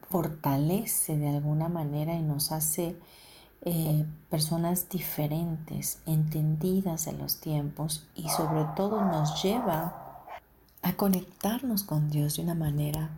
fortalece 0.08 1.18
de 1.18 1.28
alguna 1.28 1.68
manera 1.68 2.14
y 2.14 2.22
nos 2.22 2.50
hace 2.50 2.96
eh, 3.62 4.06
personas 4.30 4.88
diferentes, 4.88 5.98
entendidas 6.06 7.08
en 7.08 7.18
los 7.18 7.40
tiempos 7.40 8.06
y 8.14 8.26
sobre 8.30 8.64
todo 8.74 9.04
nos 9.04 9.42
lleva 9.42 10.24
a 10.80 10.92
conectarnos 10.94 11.82
con 11.82 12.08
Dios 12.08 12.36
de 12.36 12.42
una 12.42 12.54
manera 12.54 13.10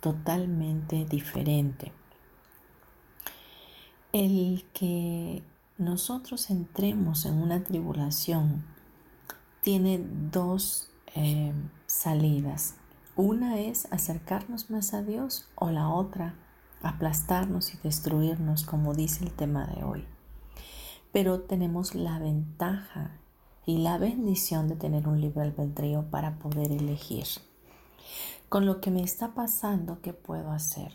totalmente 0.00 1.04
diferente. 1.04 1.92
El 4.12 4.64
que 4.72 5.42
nosotros 5.76 6.48
entremos 6.50 7.26
en 7.26 7.34
una 7.42 7.62
tribulación 7.62 8.64
tiene 9.62 10.00
dos 10.32 10.88
eh, 11.14 11.52
salidas. 11.86 12.76
Una 13.16 13.60
es 13.60 13.86
acercarnos 13.90 14.70
más 14.70 14.94
a 14.94 15.02
Dios 15.02 15.48
o 15.56 15.70
la 15.70 15.88
otra 15.88 16.34
aplastarnos 16.82 17.74
y 17.74 17.78
destruirnos, 17.82 18.64
como 18.64 18.94
dice 18.94 19.24
el 19.24 19.32
tema 19.32 19.66
de 19.66 19.84
hoy. 19.84 20.04
Pero 21.12 21.40
tenemos 21.40 21.94
la 21.94 22.18
ventaja 22.18 23.10
y 23.66 23.78
la 23.78 23.98
bendición 23.98 24.68
de 24.68 24.76
tener 24.76 25.08
un 25.08 25.20
libre 25.20 25.42
albedrío 25.42 26.10
para 26.10 26.38
poder 26.38 26.72
elegir. 26.72 27.26
Con 28.48 28.64
lo 28.64 28.80
que 28.80 28.90
me 28.90 29.02
está 29.02 29.34
pasando, 29.34 30.00
¿qué 30.00 30.12
puedo 30.12 30.50
hacer? 30.50 30.92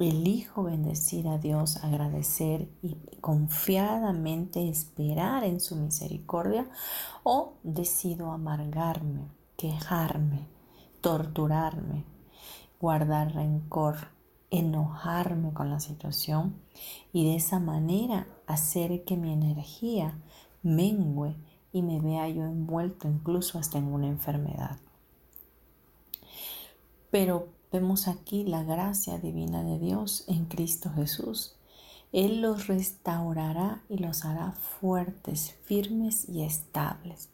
Elijo 0.00 0.62
bendecir 0.62 1.28
a 1.28 1.36
Dios, 1.36 1.76
agradecer 1.84 2.70
y 2.80 2.96
confiadamente 3.20 4.66
esperar 4.68 5.44
en 5.44 5.60
su 5.60 5.76
misericordia 5.76 6.66
o 7.22 7.58
decido 7.62 8.32
amargarme, 8.32 9.28
quejarme, 9.58 10.46
torturarme, 11.02 12.04
guardar 12.80 13.34
rencor, 13.34 14.08
enojarme 14.50 15.52
con 15.52 15.68
la 15.68 15.80
situación 15.80 16.56
y 17.12 17.24
de 17.24 17.36
esa 17.36 17.58
manera 17.58 18.26
hacer 18.46 19.04
que 19.04 19.18
mi 19.18 19.34
energía 19.34 20.18
mengue 20.62 21.36
y 21.72 21.82
me 21.82 22.00
vea 22.00 22.26
yo 22.30 22.44
envuelto 22.44 23.06
incluso 23.06 23.58
hasta 23.58 23.76
en 23.76 23.92
una 23.92 24.08
enfermedad. 24.08 24.78
Pero 27.10 27.59
vemos 27.72 28.08
aquí 28.08 28.44
la 28.44 28.62
gracia 28.64 29.18
divina 29.18 29.62
de 29.62 29.78
Dios 29.78 30.24
en 30.28 30.46
Cristo 30.46 30.90
Jesús. 30.94 31.56
Él 32.12 32.40
los 32.40 32.66
restaurará 32.66 33.82
y 33.88 33.98
los 33.98 34.24
hará 34.24 34.52
fuertes, 34.52 35.54
firmes 35.64 36.28
y 36.28 36.42
estables. 36.42 37.28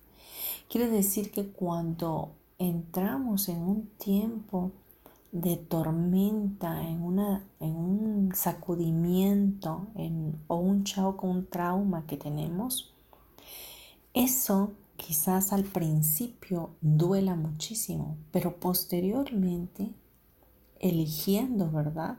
Quiere 0.69 0.89
decir 0.89 1.31
que 1.31 1.49
cuando 1.49 2.33
entramos 2.59 3.49
en 3.49 3.59
un 3.63 3.87
tiempo 3.99 4.73
de 5.33 5.57
tormenta, 5.57 6.83
en, 6.83 7.03
una, 7.03 7.45
en 7.61 7.77
un 7.77 8.33
sacudimiento 8.35 9.87
en, 9.95 10.39
o 10.47 10.57
un 10.57 10.85
shock 10.85 11.25
o 11.25 11.27
un 11.27 11.47
trauma 11.47 12.07
que 12.07 12.17
tenemos, 12.17 12.93
eso 14.15 14.73
quizás 14.97 15.53
al 15.53 15.65
principio 15.65 16.71
duela 16.81 17.35
muchísimo, 17.35 18.17
pero 18.33 18.57
posteriormente, 18.57 19.91
eligiendo, 20.81 21.71
¿verdad? 21.71 22.17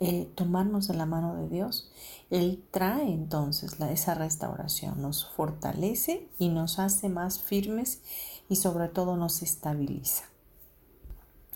Eh, 0.00 0.30
tomarnos 0.34 0.88
de 0.88 0.94
la 0.94 1.06
mano 1.06 1.36
de 1.36 1.48
Dios, 1.48 1.90
Él 2.30 2.64
trae 2.70 3.12
entonces 3.12 3.76
esa 3.80 4.14
restauración, 4.14 5.00
nos 5.00 5.24
fortalece 5.24 6.28
y 6.38 6.48
nos 6.48 6.78
hace 6.78 7.08
más 7.08 7.38
firmes 7.40 8.00
y 8.48 8.56
sobre 8.56 8.88
todo 8.88 9.16
nos 9.16 9.42
estabiliza. 9.42 10.24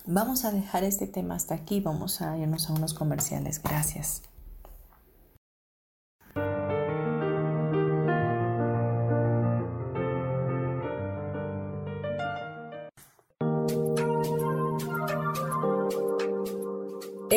Vamos 0.06 0.44
a 0.44 0.52
dejar 0.52 0.84
este 0.84 1.06
tema 1.06 1.34
hasta 1.34 1.54
aquí, 1.54 1.80
vamos 1.80 2.22
a 2.22 2.38
irnos 2.38 2.70
a 2.70 2.72
unos 2.72 2.94
comerciales. 2.94 3.62
Gracias. 3.62 4.22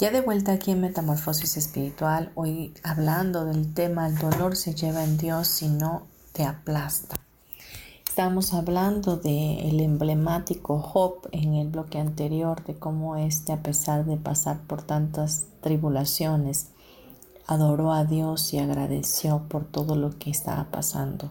Ya 0.00 0.10
de 0.10 0.22
vuelta 0.22 0.52
aquí 0.52 0.70
en 0.70 0.80
Metamorfosis 0.80 1.58
Espiritual, 1.58 2.32
hoy 2.34 2.72
hablando 2.82 3.44
del 3.44 3.74
tema 3.74 4.06
el 4.06 4.16
dolor 4.16 4.56
se 4.56 4.74
lleva 4.74 5.04
en 5.04 5.18
Dios 5.18 5.46
si 5.46 5.68
no 5.68 6.06
te 6.32 6.44
aplasta. 6.44 7.16
Estamos 8.08 8.54
hablando 8.54 9.18
del 9.18 9.58
el 9.58 9.80
emblemático 9.80 10.78
Job 10.80 11.28
en 11.32 11.52
el 11.52 11.68
bloque 11.68 11.98
anterior, 11.98 12.64
de 12.64 12.76
cómo 12.78 13.16
este, 13.16 13.52
a 13.52 13.62
pesar 13.62 14.06
de 14.06 14.16
pasar 14.16 14.60
por 14.60 14.80
tantas 14.80 15.44
tribulaciones, 15.60 16.68
adoró 17.46 17.92
a 17.92 18.06
Dios 18.06 18.54
y 18.54 18.58
agradeció 18.58 19.42
por 19.50 19.66
todo 19.66 19.96
lo 19.96 20.18
que 20.18 20.30
estaba 20.30 20.70
pasando. 20.70 21.30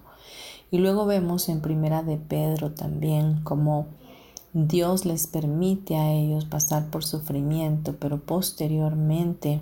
Y 0.70 0.78
luego 0.78 1.08
vemos 1.08 1.50
en 1.50 1.62
Primera 1.62 2.04
de 2.04 2.18
Pedro 2.18 2.70
también 2.74 3.42
cómo 3.44 3.88
Dios 4.54 5.06
les 5.06 5.28
permite 5.28 5.96
a 5.96 6.12
ellos 6.12 6.46
pasar 6.46 6.90
por 6.90 7.06
sufrimiento, 7.06 7.98
pero 8.00 8.20
posteriormente 8.20 9.62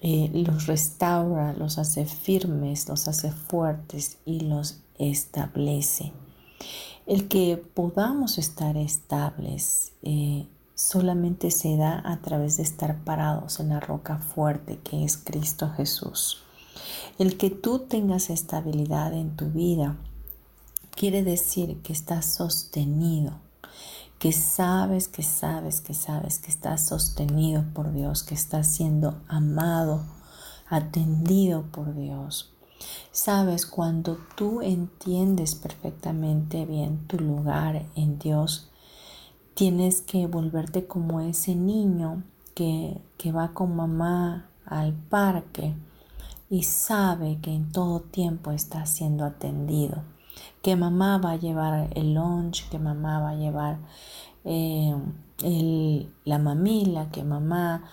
eh, 0.00 0.30
los 0.32 0.66
restaura, 0.66 1.52
los 1.52 1.76
hace 1.76 2.06
firmes, 2.06 2.88
los 2.88 3.06
hace 3.06 3.30
fuertes 3.32 4.16
y 4.24 4.40
los 4.40 4.80
establece. 4.98 6.12
El 7.06 7.28
que 7.28 7.62
podamos 7.74 8.38
estar 8.38 8.78
estables 8.78 9.92
eh, 10.02 10.46
solamente 10.74 11.50
se 11.50 11.76
da 11.76 12.02
a 12.02 12.22
través 12.22 12.56
de 12.56 12.62
estar 12.62 13.04
parados 13.04 13.60
en 13.60 13.68
la 13.68 13.80
roca 13.80 14.16
fuerte 14.16 14.78
que 14.78 15.04
es 15.04 15.18
Cristo 15.18 15.70
Jesús. 15.76 16.38
El 17.18 17.36
que 17.36 17.50
tú 17.50 17.80
tengas 17.80 18.30
estabilidad 18.30 19.12
en 19.12 19.36
tu 19.36 19.50
vida 19.50 19.98
quiere 20.96 21.22
decir 21.22 21.82
que 21.82 21.92
estás 21.92 22.32
sostenido 22.32 23.47
que 24.18 24.32
sabes, 24.32 25.06
que 25.06 25.22
sabes, 25.22 25.80
que 25.80 25.94
sabes 25.94 26.40
que 26.40 26.50
estás 26.50 26.86
sostenido 26.86 27.64
por 27.72 27.92
Dios, 27.92 28.24
que 28.24 28.34
estás 28.34 28.66
siendo 28.66 29.20
amado, 29.28 30.02
atendido 30.68 31.62
por 31.70 31.94
Dios. 31.94 32.52
Sabes, 33.12 33.64
cuando 33.66 34.18
tú 34.36 34.60
entiendes 34.60 35.54
perfectamente 35.54 36.64
bien 36.66 37.06
tu 37.06 37.18
lugar 37.18 37.86
en 37.94 38.18
Dios, 38.18 38.70
tienes 39.54 40.02
que 40.02 40.26
volverte 40.26 40.86
como 40.86 41.20
ese 41.20 41.54
niño 41.54 42.24
que, 42.54 43.00
que 43.16 43.32
va 43.32 43.54
con 43.54 43.74
mamá 43.76 44.50
al 44.64 44.94
parque 44.94 45.74
y 46.50 46.64
sabe 46.64 47.38
que 47.40 47.54
en 47.54 47.70
todo 47.70 48.00
tiempo 48.00 48.50
está 48.50 48.84
siendo 48.86 49.24
atendido 49.24 50.02
que 50.62 50.76
mamá 50.76 51.18
va 51.18 51.32
a 51.32 51.36
llevar 51.36 51.90
el 51.94 52.14
lunch, 52.14 52.68
que 52.70 52.78
mamá 52.78 53.20
va 53.20 53.30
a 53.30 53.36
llevar 53.36 53.78
eh, 54.44 54.94
la 56.24 56.38
mamila, 56.38 57.10
que 57.10 57.22
mamá 57.22 57.84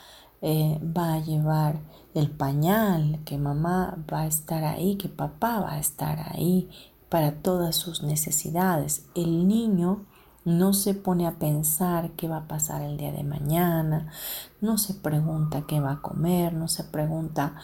eh, 0.41 0.79
va 0.81 1.15
a 1.15 1.19
llevar 1.19 1.79
el 2.13 2.29
pañal, 2.29 3.19
que 3.25 3.37
mamá 3.37 3.97
va 4.11 4.21
a 4.21 4.27
estar 4.27 4.63
ahí, 4.63 4.95
que 4.95 5.09
papá 5.09 5.59
va 5.59 5.73
a 5.73 5.79
estar 5.79 6.19
ahí 6.31 6.69
para 7.09 7.31
todas 7.41 7.75
sus 7.75 8.03
necesidades. 8.03 9.05
El 9.15 9.47
niño 9.47 10.05
no 10.45 10.73
se 10.73 10.93
pone 10.93 11.25
a 11.25 11.39
pensar 11.39 12.11
qué 12.11 12.27
va 12.27 12.37
a 12.37 12.47
pasar 12.47 12.83
el 12.83 12.97
día 12.97 13.11
de 13.11 13.23
mañana, 13.23 14.11
no 14.61 14.77
se 14.77 14.93
pregunta 14.93 15.65
qué 15.67 15.79
va 15.79 15.93
a 15.93 16.01
comer, 16.01 16.53
no 16.53 16.67
se 16.67 16.83
pregunta 16.83 17.55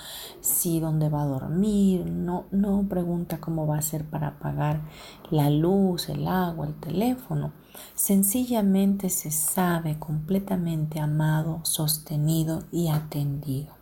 si 0.42 0.80
dónde 0.80 1.08
va 1.08 1.22
a 1.22 1.28
dormir, 1.28 2.08
no, 2.08 2.46
no 2.52 2.84
pregunta 2.90 3.40
cómo 3.40 3.68
va 3.68 3.78
a 3.78 3.84
ser 3.84 4.04
para 4.06 4.40
pagar 4.40 4.82
la 5.30 5.52
luz, 5.52 6.10
el 6.10 6.28
agua, 6.28 6.68
el 6.68 6.74
teléfono. 6.76 7.54
Sencillamente 7.94 9.10
se 9.10 9.30
sabe 9.30 10.00
completamente 10.00 11.00
amado, 11.00 11.62
sostenido 11.64 12.64
y 12.72 12.88
atendido. 12.90 13.76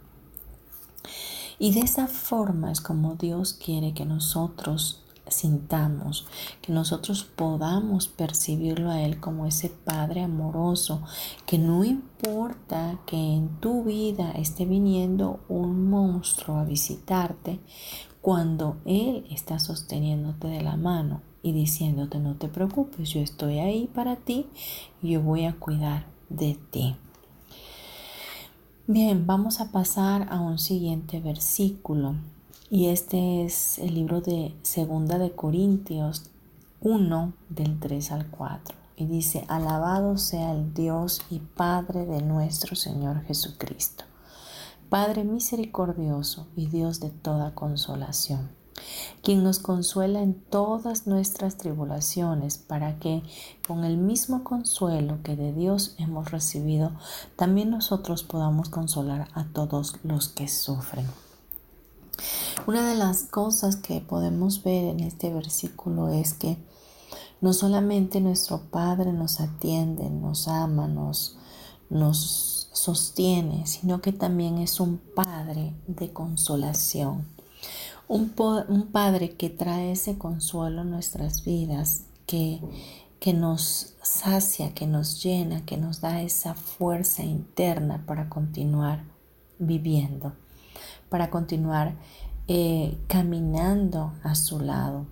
Y 1.57 1.73
de 1.73 1.81
esa 1.81 2.07
forma 2.07 2.71
es 2.71 2.81
como 2.81 3.15
Dios 3.15 3.53
quiere 3.53 3.93
que 3.93 4.05
nosotros 4.05 5.03
sintamos, 5.31 6.27
que 6.61 6.71
nosotros 6.71 7.23
podamos 7.23 8.07
percibirlo 8.07 8.89
a 8.89 9.01
Él 9.01 9.19
como 9.19 9.45
ese 9.45 9.69
Padre 9.69 10.21
amoroso, 10.21 11.01
que 11.45 11.57
no 11.57 11.83
importa 11.83 12.99
que 13.05 13.17
en 13.17 13.49
tu 13.59 13.83
vida 13.83 14.31
esté 14.31 14.65
viniendo 14.65 15.39
un 15.49 15.89
monstruo 15.89 16.57
a 16.57 16.65
visitarte, 16.65 17.59
cuando 18.21 18.77
Él 18.85 19.25
está 19.31 19.59
sosteniéndote 19.59 20.47
de 20.47 20.61
la 20.61 20.75
mano 20.75 21.21
y 21.41 21.53
diciéndote 21.53 22.19
no 22.19 22.35
te 22.35 22.47
preocupes, 22.47 23.09
yo 23.09 23.21
estoy 23.21 23.59
ahí 23.59 23.87
para 23.87 24.17
ti 24.17 24.47
yo 25.01 25.21
voy 25.21 25.45
a 25.45 25.53
cuidar 25.53 26.05
de 26.29 26.57
ti. 26.71 26.95
Bien, 28.87 29.25
vamos 29.27 29.61
a 29.61 29.71
pasar 29.71 30.27
a 30.31 30.39
un 30.39 30.57
siguiente 30.57 31.19
versículo 31.19 32.15
y 32.71 32.87
este 32.87 33.43
es 33.43 33.79
el 33.79 33.95
libro 33.95 34.21
de 34.21 34.55
Segunda 34.61 35.17
de 35.17 35.31
Corintios 35.31 36.29
1 36.81 37.33
del 37.49 37.79
3 37.79 38.11
al 38.11 38.27
4. 38.27 38.75
Y 38.95 39.07
dice, 39.07 39.43
alabado 39.47 40.17
sea 40.17 40.51
el 40.51 40.73
Dios 40.73 41.21
y 41.31 41.39
Padre 41.39 42.05
de 42.05 42.21
nuestro 42.21 42.75
Señor 42.75 43.23
Jesucristo, 43.23 44.03
Padre 44.89 45.23
misericordioso 45.23 46.45
y 46.55 46.67
Dios 46.67 46.99
de 46.99 47.09
toda 47.09 47.55
consolación, 47.55 48.49
quien 49.23 49.43
nos 49.43 49.57
consuela 49.57 50.21
en 50.21 50.35
todas 50.35 51.07
nuestras 51.07 51.57
tribulaciones, 51.57 52.59
para 52.59 52.99
que 52.99 53.23
con 53.67 53.83
el 53.83 53.97
mismo 53.97 54.43
consuelo 54.43 55.19
que 55.23 55.35
de 55.35 55.53
Dios 55.53 55.95
hemos 55.97 56.29
recibido, 56.29 56.91
también 57.35 57.71
nosotros 57.71 58.23
podamos 58.23 58.69
consolar 58.69 59.27
a 59.33 59.45
todos 59.45 59.95
los 60.03 60.27
que 60.27 60.47
sufren. 60.47 61.07
Una 62.67 62.87
de 62.87 62.95
las 62.95 63.23
cosas 63.23 63.75
que 63.77 64.01
podemos 64.01 64.63
ver 64.63 64.85
en 64.85 64.99
este 64.99 65.33
versículo 65.33 66.09
es 66.09 66.33
que 66.33 66.57
no 67.41 67.53
solamente 67.53 68.21
nuestro 68.21 68.61
Padre 68.69 69.13
nos 69.13 69.39
atiende, 69.39 70.09
nos 70.09 70.47
ama, 70.47 70.87
nos, 70.87 71.35
sostiene, 72.71 73.65
sino 73.65 74.01
que 74.01 74.11
también 74.13 74.57
es 74.57 74.79
un 74.79 74.97
Padre 74.97 75.73
de 75.87 76.11
consolación. 76.11 77.25
Un, 78.07 78.29
Padre 78.91 79.35
que 79.35 79.49
trae 79.49 79.91
ese 79.91 80.17
consuelo 80.17 80.81
en 80.81 80.91
nuestras 80.91 81.43
vidas, 81.43 82.03
que 82.25 82.61
nos 83.33 83.95
sacia, 84.01 84.73
que 84.73 84.85
nos 84.85 85.23
llena, 85.23 85.65
que 85.65 85.77
nos 85.77 86.01
da 86.01 86.21
esa 86.21 86.53
fuerza 86.53 87.23
interna 87.23 88.03
para 88.05 88.29
continuar 88.29 89.03
viviendo 89.59 90.33
para 91.09 91.29
continuar 91.29 91.95
eh, 92.47 92.97
caminando 93.07 94.13
a 94.23 94.35
su 94.35 94.59
lado. 94.59 95.05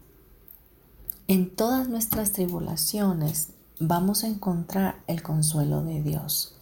En 1.27 1.53
todas 1.55 1.89
nuestras 1.89 2.31
tribulaciones, 2.31 3.49
vamos 3.79 4.23
a 4.23 4.27
encontrar 4.27 4.95
el 5.07 5.21
consuelo 5.21 5.83
de 5.83 6.01
Dios 6.01 6.55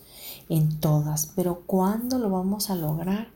en 0.50 0.80
todas, 0.80 1.32
pero 1.36 1.62
¿cuándo 1.66 2.20
lo 2.20 2.30
vamos 2.30 2.70
a 2.70 2.76
lograr? 2.76 3.30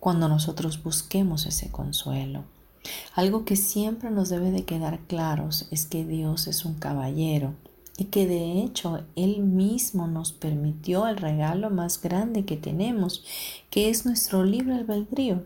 Cuando 0.00 0.28
nosotros 0.28 0.82
busquemos 0.82 1.46
ese 1.46 1.70
consuelo. 1.70 2.44
Algo 3.14 3.44
que 3.44 3.56
siempre 3.56 4.10
nos 4.10 4.28
debe 4.28 4.50
de 4.50 4.64
quedar 4.64 4.98
claros 5.06 5.66
es 5.70 5.86
que 5.86 6.04
Dios 6.04 6.46
es 6.46 6.64
un 6.64 6.74
caballero 6.74 7.54
y 7.96 8.06
que 8.06 8.26
de 8.26 8.62
hecho 8.62 9.04
Él 9.14 9.40
mismo 9.40 10.06
nos 10.06 10.32
permitió 10.32 11.06
el 11.06 11.16
regalo 11.16 11.70
más 11.70 12.00
grande 12.00 12.44
que 12.44 12.56
tenemos, 12.56 13.24
que 13.70 13.88
es 13.88 14.04
nuestro 14.04 14.44
libre 14.44 14.74
albedrío, 14.74 15.44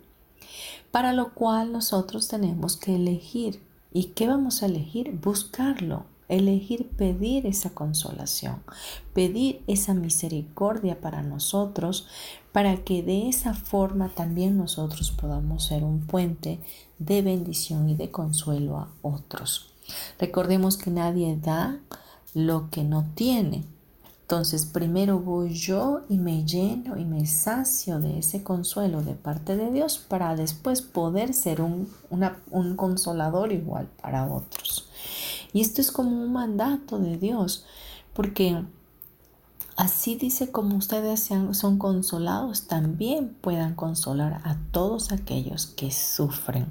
para 0.90 1.12
lo 1.12 1.34
cual 1.34 1.72
nosotros 1.72 2.28
tenemos 2.28 2.76
que 2.76 2.96
elegir. 2.96 3.62
¿Y 3.92 4.04
qué 4.04 4.28
vamos 4.28 4.62
a 4.62 4.66
elegir? 4.66 5.12
Buscarlo, 5.12 6.04
elegir 6.28 6.88
pedir 6.88 7.46
esa 7.46 7.70
consolación, 7.70 8.62
pedir 9.14 9.62
esa 9.66 9.94
misericordia 9.94 11.00
para 11.00 11.22
nosotros, 11.22 12.06
para 12.52 12.84
que 12.84 13.02
de 13.02 13.28
esa 13.28 13.54
forma 13.54 14.10
también 14.10 14.56
nosotros 14.56 15.10
podamos 15.10 15.64
ser 15.66 15.84
un 15.84 16.00
puente 16.00 16.60
de 16.98 17.22
bendición 17.22 17.88
y 17.88 17.94
de 17.94 18.10
consuelo 18.10 18.76
a 18.78 18.90
otros. 19.02 19.72
Recordemos 20.18 20.76
que 20.76 20.90
nadie 20.90 21.36
da 21.36 21.80
lo 22.34 22.70
que 22.70 22.84
no 22.84 23.06
tiene. 23.14 23.64
Entonces 24.22 24.66
primero 24.66 25.20
voy 25.20 25.54
yo 25.54 26.02
y 26.10 26.18
me 26.18 26.44
lleno 26.44 26.98
y 26.98 27.04
me 27.06 27.26
sacio 27.26 27.98
de 27.98 28.18
ese 28.18 28.42
consuelo 28.42 29.02
de 29.02 29.14
parte 29.14 29.56
de 29.56 29.70
Dios 29.70 29.98
para 29.98 30.36
después 30.36 30.82
poder 30.82 31.32
ser 31.32 31.62
un, 31.62 31.88
un 32.10 32.76
consolador 32.76 33.52
igual 33.52 33.88
para 34.02 34.26
otros. 34.26 34.88
Y 35.54 35.62
esto 35.62 35.80
es 35.80 35.90
como 35.90 36.10
un 36.10 36.32
mandato 36.32 36.98
de 36.98 37.16
Dios, 37.16 37.64
porque 38.12 38.62
así 39.76 40.16
dice 40.16 40.50
como 40.50 40.76
ustedes 40.76 41.30
son 41.52 41.78
consolados, 41.78 42.66
también 42.66 43.34
puedan 43.40 43.74
consolar 43.74 44.42
a 44.44 44.58
todos 44.72 45.10
aquellos 45.10 45.66
que 45.66 45.90
sufren. 45.90 46.66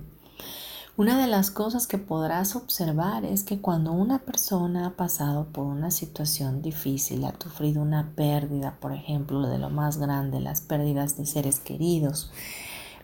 Una 0.97 1.21
de 1.21 1.27
las 1.27 1.51
cosas 1.51 1.85
que 1.85 1.99
podrás 1.99 2.55
observar 2.55 3.23
es 3.23 3.43
que 3.43 3.61
cuando 3.61 3.91
una 3.91 4.17
persona 4.17 4.87
ha 4.87 4.95
pasado 4.95 5.45
por 5.45 5.67
una 5.67 5.91
situación 5.91 6.63
difícil, 6.63 7.23
ha 7.25 7.35
sufrido 7.39 7.83
una 7.83 8.15
pérdida, 8.15 8.79
por 8.79 8.93
ejemplo, 8.93 9.47
de 9.47 9.59
lo 9.59 9.69
más 9.69 9.97
grande, 9.99 10.39
las 10.39 10.61
pérdidas 10.61 11.15
de 11.15 11.27
seres 11.27 11.59
queridos, 11.59 12.31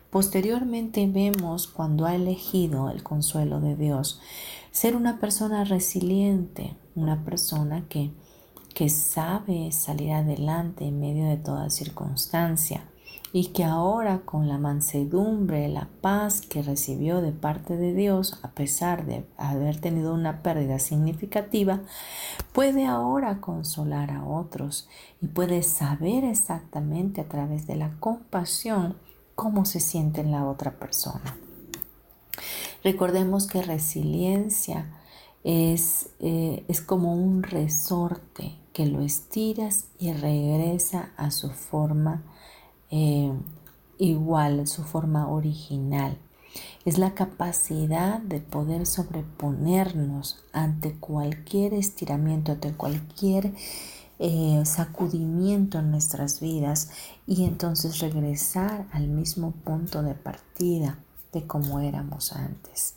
posteriormente 0.09 1.05
vemos 1.05 1.67
cuando 1.67 2.07
ha 2.07 2.15
elegido 2.15 2.89
el 2.89 3.03
consuelo 3.03 3.59
de 3.59 3.75
Dios, 3.75 4.19
ser 4.71 4.95
una 4.95 5.19
persona 5.19 5.63
resiliente, 5.63 6.75
una 6.95 7.23
persona 7.23 7.85
que, 7.89 8.11
que 8.73 8.89
sabe 8.89 9.71
salir 9.71 10.13
adelante 10.13 10.87
en 10.87 10.99
medio 10.99 11.27
de 11.27 11.37
toda 11.37 11.69
circunstancia 11.69 12.87
y 13.35 13.47
que 13.47 13.63
ahora 13.63 14.21
con 14.25 14.47
la 14.47 14.59
mansedumbre, 14.59 15.67
la 15.67 15.89
paz 16.01 16.41
que 16.41 16.61
recibió 16.61 17.19
de 17.19 17.31
parte 17.31 17.75
de 17.75 17.95
Dios, 17.95 18.39
a 18.43 18.51
pesar 18.51 19.07
de 19.07 19.25
haber 19.37 19.81
tenido 19.81 20.13
una 20.13 20.43
pérdida 20.43 20.77
significativa, 20.77 21.81
puede 22.53 22.85
ahora 22.85 23.41
consolar 23.41 24.11
a 24.11 24.23
otros 24.23 24.87
y 25.19 25.25
puede 25.25 25.63
saber 25.63 26.23
exactamente 26.23 27.21
a 27.21 27.27
través 27.27 27.65
de 27.65 27.75
la 27.75 27.99
compasión 27.99 28.97
cómo 29.33 29.65
se 29.65 29.79
siente 29.79 30.23
la 30.23 30.45
otra 30.45 30.77
persona. 30.77 31.35
Recordemos 32.83 33.47
que 33.47 33.63
resiliencia 33.63 34.91
es, 35.43 36.11
eh, 36.19 36.65
es 36.67 36.81
como 36.81 37.15
un 37.15 37.41
resorte 37.41 38.59
que 38.73 38.85
lo 38.85 39.01
estiras 39.01 39.87
y 39.97 40.13
regresa 40.13 41.13
a 41.17 41.31
su 41.31 41.49
forma 41.49 42.21
eh, 42.95 43.33
igual, 43.97 44.67
su 44.67 44.83
forma 44.83 45.27
original. 45.27 46.15
Es 46.85 46.99
la 46.99 47.15
capacidad 47.15 48.19
de 48.19 48.39
poder 48.39 48.85
sobreponernos 48.85 50.43
ante 50.51 50.93
cualquier 50.93 51.73
estiramiento, 51.73 52.51
ante 52.51 52.71
cualquier 52.73 53.55
eh, 54.19 54.61
sacudimiento 54.63 55.79
en 55.79 55.89
nuestras 55.89 56.39
vidas 56.39 56.91
y 57.25 57.45
entonces 57.45 57.97
regresar 57.97 58.85
al 58.91 59.07
mismo 59.07 59.51
punto 59.51 60.03
de 60.03 60.13
partida 60.13 60.99
de 61.31 61.47
como 61.47 61.79
éramos 61.79 62.33
antes. 62.33 62.93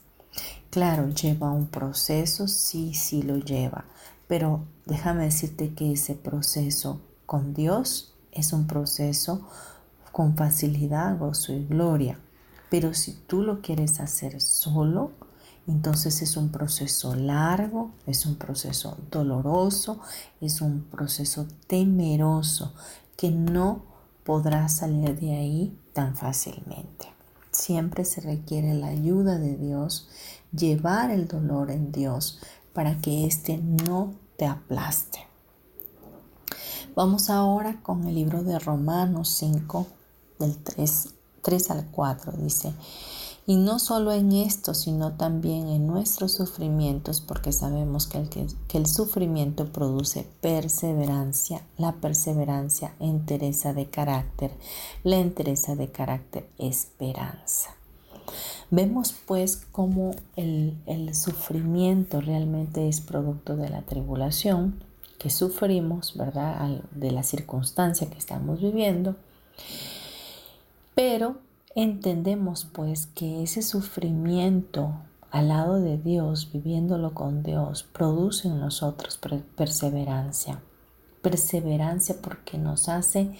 Claro, 0.68 1.08
lleva 1.08 1.50
un 1.50 1.68
proceso, 1.68 2.48
sí, 2.48 2.92
sí 2.92 3.22
lo 3.22 3.38
lleva, 3.38 3.86
pero 4.28 4.66
déjame 4.84 5.24
decirte 5.24 5.72
que 5.72 5.92
ese 5.92 6.14
proceso 6.14 7.00
con 7.24 7.54
Dios 7.54 8.12
es 8.30 8.52
un 8.52 8.66
proceso 8.66 9.48
con 10.16 10.34
facilidad, 10.34 11.18
gozo 11.18 11.52
y 11.52 11.66
gloria. 11.66 12.18
Pero 12.70 12.94
si 12.94 13.12
tú 13.26 13.42
lo 13.42 13.60
quieres 13.60 14.00
hacer 14.00 14.40
solo, 14.40 15.10
entonces 15.66 16.22
es 16.22 16.38
un 16.38 16.48
proceso 16.48 17.14
largo, 17.14 17.90
es 18.06 18.24
un 18.24 18.36
proceso 18.36 18.96
doloroso, 19.10 20.00
es 20.40 20.62
un 20.62 20.84
proceso 20.84 21.46
temeroso 21.66 22.72
que 23.14 23.30
no 23.30 23.82
podrás 24.24 24.78
salir 24.78 25.20
de 25.20 25.36
ahí 25.36 25.78
tan 25.92 26.16
fácilmente. 26.16 27.12
Siempre 27.50 28.06
se 28.06 28.22
requiere 28.22 28.72
la 28.72 28.86
ayuda 28.86 29.36
de 29.36 29.58
Dios, 29.58 30.08
llevar 30.50 31.10
el 31.10 31.28
dolor 31.28 31.70
en 31.70 31.92
Dios 31.92 32.38
para 32.72 33.02
que 33.02 33.26
éste 33.26 33.58
no 33.58 34.14
te 34.38 34.46
aplaste. 34.46 35.18
Vamos 36.94 37.28
ahora 37.28 37.82
con 37.82 38.06
el 38.06 38.14
libro 38.14 38.42
de 38.42 38.58
Romanos 38.58 39.28
5, 39.36 39.86
del 40.38 40.56
3, 40.56 41.08
3 41.42 41.70
al 41.70 41.86
4. 41.90 42.32
Dice, 42.38 42.72
y 43.48 43.56
no 43.56 43.78
solo 43.78 44.12
en 44.12 44.32
esto, 44.32 44.74
sino 44.74 45.12
también 45.12 45.68
en 45.68 45.86
nuestros 45.86 46.32
sufrimientos, 46.32 47.20
porque 47.20 47.52
sabemos 47.52 48.08
que 48.08 48.18
el, 48.18 48.28
que 48.66 48.78
el 48.78 48.86
sufrimiento 48.86 49.72
produce 49.72 50.26
perseverancia, 50.40 51.62
la 51.78 51.92
perseverancia 51.92 52.94
entereza 52.98 53.72
de 53.72 53.86
carácter, 53.86 54.50
la 55.04 55.18
entereza 55.18 55.76
de 55.76 55.92
carácter 55.92 56.48
esperanza. 56.58 57.70
Vemos 58.72 59.14
pues 59.26 59.64
cómo 59.70 60.10
el, 60.34 60.76
el 60.86 61.14
sufrimiento 61.14 62.20
realmente 62.20 62.88
es 62.88 63.00
producto 63.00 63.56
de 63.56 63.68
la 63.68 63.82
tribulación 63.82 64.82
que 65.18 65.30
sufrimos, 65.30 66.16
¿verdad? 66.16 66.82
De 66.90 67.12
la 67.12 67.22
circunstancia 67.22 68.10
que 68.10 68.18
estamos 68.18 68.60
viviendo. 68.60 69.14
Pero 70.96 71.46
Entendemos 71.76 72.64
pues 72.64 73.06
que 73.06 73.42
ese 73.42 73.60
sufrimiento 73.60 74.94
al 75.30 75.48
lado 75.48 75.78
de 75.78 75.98
Dios, 75.98 76.50
viviéndolo 76.50 77.12
con 77.12 77.42
Dios, 77.42 77.82
produce 77.82 78.48
en 78.48 78.60
nosotros 78.60 79.20
perseverancia. 79.56 80.62
Perseverancia 81.20 82.16
porque 82.22 82.56
nos 82.56 82.88
hace 82.88 83.36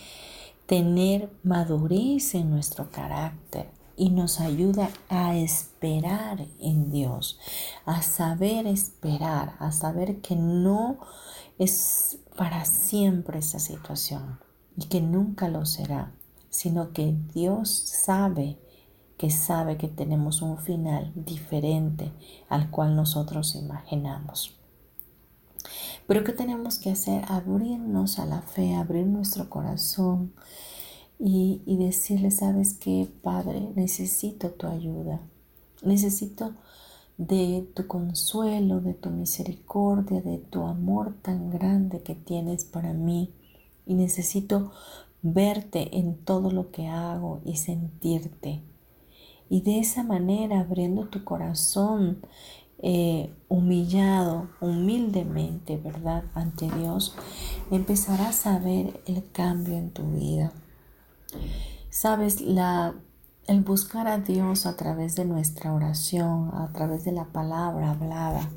tener 0.66 1.31
madurez 1.45 2.35
en 2.35 2.51
nuestro 2.51 2.90
carácter 2.90 3.71
y 3.97 4.11
nos 4.11 4.38
ayuda 4.38 4.90
a 5.09 5.35
esperar 5.35 6.45
en 6.61 6.90
Dios, 6.90 7.40
a 7.87 8.03
saber 8.03 8.66
esperar, 8.66 9.55
a 9.61 9.73
saber 9.73 10.21
que 10.21 10.37
no 10.37 10.99
es 11.59 12.19
para 12.37 12.66
siempre 12.66 13.38
esa 13.38 13.61
situación 13.61 14.40
y 14.77 14.88
que 14.88 15.01
nunca 15.01 15.49
lo 15.49 15.64
será 15.64 16.12
sino 16.57 16.95
que 16.95 17.14
Dios 17.35 17.69
sabe 17.71 18.57
que 19.19 19.31
sabe 19.31 19.77
que 19.77 19.88
tenemos 19.88 20.40
un 20.40 20.57
final 20.59 21.12
diferente 21.14 22.12
al 22.49 22.71
cual 22.71 22.97
nosotros 22.97 23.55
imaginamos. 23.55 24.59
Pero 26.07 26.25
¿qué 26.25 26.33
tenemos 26.33 26.79
que 26.79 26.90
hacer? 26.90 27.25
Abrirnos 27.29 28.19
a 28.19 28.25
la 28.25 28.40
fe, 28.40 28.75
abrir 28.75 29.07
nuestro 29.07 29.51
corazón 29.51 30.33
y, 31.19 31.61
y 31.66 31.77
decirle, 31.77 32.31
sabes 32.31 32.75
qué, 32.75 33.07
Padre, 33.23 33.73
necesito 33.75 34.51
tu 34.51 34.66
ayuda, 34.66 35.21
necesito 35.83 36.55
de 37.19 37.69
tu 37.75 37.87
consuelo, 37.87 38.81
de 38.81 38.95
tu 38.95 39.11
misericordia, 39.11 40.23
de 40.23 40.38
tu 40.38 40.62
amor 40.62 41.16
tan 41.21 41.51
grande 41.51 42.03
que 42.03 42.14
tienes 42.14 42.64
para 42.64 42.95
mí. 42.95 43.35
Y 43.87 43.95
necesito 43.95 44.73
verte 45.32 45.98
en 45.98 46.16
todo 46.16 46.50
lo 46.50 46.70
que 46.70 46.88
hago 46.88 47.40
y 47.44 47.56
sentirte. 47.56 48.62
Y 49.48 49.62
de 49.62 49.78
esa 49.78 50.02
manera, 50.02 50.60
abriendo 50.60 51.08
tu 51.08 51.24
corazón, 51.24 52.20
eh, 52.78 53.34
humillado, 53.48 54.50
humildemente, 54.60 55.76
¿verdad? 55.76 56.24
Ante 56.34 56.70
Dios, 56.70 57.16
empezarás 57.70 58.46
a 58.46 58.58
ver 58.58 59.00
el 59.06 59.30
cambio 59.30 59.76
en 59.76 59.90
tu 59.90 60.10
vida. 60.10 60.52
Sabes, 61.90 62.40
la, 62.40 62.94
el 63.46 63.62
buscar 63.62 64.08
a 64.08 64.18
Dios 64.18 64.66
a 64.66 64.76
través 64.76 65.14
de 65.14 65.24
nuestra 65.24 65.72
oración, 65.72 66.50
a 66.54 66.72
través 66.72 67.04
de 67.04 67.12
la 67.12 67.26
palabra 67.26 67.92
hablada, 67.92 68.50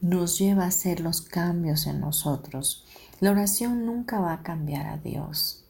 nos 0.00 0.38
lleva 0.38 0.64
a 0.64 0.68
hacer 0.68 1.00
los 1.00 1.20
cambios 1.22 1.86
en 1.86 2.00
nosotros. 2.00 2.84
La 3.20 3.30
oración 3.30 3.86
nunca 3.86 4.20
va 4.20 4.32
a 4.32 4.42
cambiar 4.42 4.86
a 4.86 4.98
Dios. 4.98 5.63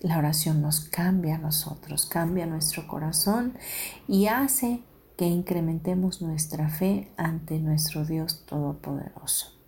La 0.00 0.18
oración 0.18 0.62
nos 0.62 0.80
cambia 0.80 1.34
a 1.34 1.38
nosotros, 1.38 2.06
cambia 2.06 2.46
nuestro 2.46 2.86
corazón 2.86 3.54
y 4.06 4.26
hace 4.26 4.82
que 5.16 5.26
incrementemos 5.26 6.22
nuestra 6.22 6.68
fe 6.68 7.12
ante 7.16 7.58
nuestro 7.58 8.04
Dios 8.04 8.46
Todopoderoso. 8.46 9.58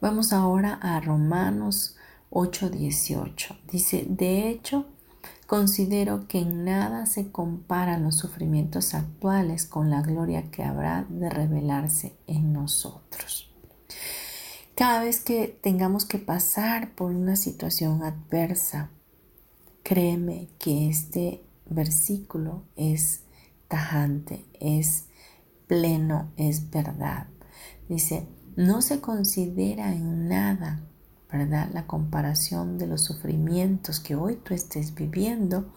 Vamos 0.00 0.32
ahora 0.32 0.74
a 0.82 0.98
Romanos 1.00 1.96
8:18. 2.30 3.56
Dice, 3.70 4.04
de 4.08 4.48
hecho, 4.48 4.86
considero 5.46 6.26
que 6.26 6.40
en 6.40 6.64
nada 6.64 7.06
se 7.06 7.30
comparan 7.30 8.02
los 8.02 8.16
sufrimientos 8.16 8.94
actuales 8.94 9.66
con 9.66 9.88
la 9.88 10.02
gloria 10.02 10.50
que 10.50 10.64
habrá 10.64 11.06
de 11.08 11.30
revelarse 11.30 12.16
en 12.26 12.52
nosotros. 12.52 13.47
Cada 14.78 15.00
vez 15.00 15.18
que 15.18 15.58
tengamos 15.60 16.04
que 16.04 16.18
pasar 16.18 16.94
por 16.94 17.10
una 17.10 17.34
situación 17.34 18.04
adversa, 18.04 18.90
créeme 19.82 20.50
que 20.60 20.88
este 20.88 21.42
versículo 21.68 22.62
es 22.76 23.24
tajante, 23.66 24.44
es 24.60 25.06
pleno, 25.66 26.30
es 26.36 26.70
verdad. 26.70 27.26
Dice, 27.88 28.28
no 28.54 28.80
se 28.80 29.00
considera 29.00 29.92
en 29.92 30.28
nada, 30.28 30.84
¿verdad? 31.28 31.70
La 31.74 31.88
comparación 31.88 32.78
de 32.78 32.86
los 32.86 33.02
sufrimientos 33.02 33.98
que 33.98 34.14
hoy 34.14 34.36
tú 34.36 34.54
estés 34.54 34.94
viviendo 34.94 35.74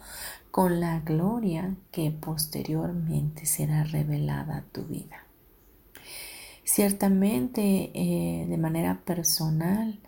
con 0.52 0.78
la 0.78 1.00
gloria 1.00 1.74
que 1.90 2.12
posteriormente 2.12 3.46
será 3.46 3.82
revelada 3.82 4.58
a 4.58 4.62
tu 4.62 4.84
vida. 4.84 5.26
Ciertamente, 6.64 7.90
eh, 7.94 8.46
de 8.46 8.56
manera 8.56 9.02
personal, 9.04 9.98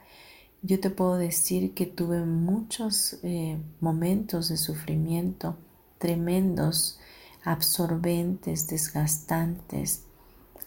yo 0.63 0.81
te 0.81 0.89
puedo 0.89 1.17
decir 1.17 1.75
que 1.75 1.85
tuve 1.85 2.25
muchos 2.25 3.19
eh, 3.23 3.59
momentos 3.81 4.49
de 4.49 4.57
sufrimiento 4.57 5.57
tremendos, 5.99 7.01
absorbentes, 7.45 8.69
desgastantes, 8.69 10.07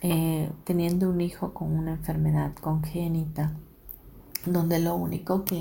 eh, 0.02 0.52
teniendo 0.66 1.10
un 1.10 1.22
hijo 1.22 1.54
con 1.54 1.72
una 1.72 1.92
enfermedad 1.92 2.54
congénita, 2.56 3.54
donde 4.46 4.80
lo 4.80 4.96
único 4.96 5.46
que 5.46 5.60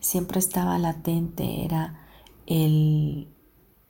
siempre 0.00 0.38
estaba 0.38 0.78
latente 0.78 1.64
era 1.64 2.06
el, 2.46 3.28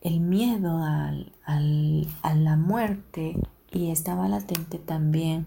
miedo 0.02 0.78
a 0.78 1.12
la 1.60 2.56
muerte 2.56 3.36
y 3.72 3.90
estaba 3.90 4.28
latente 4.28 4.78
también 4.78 5.46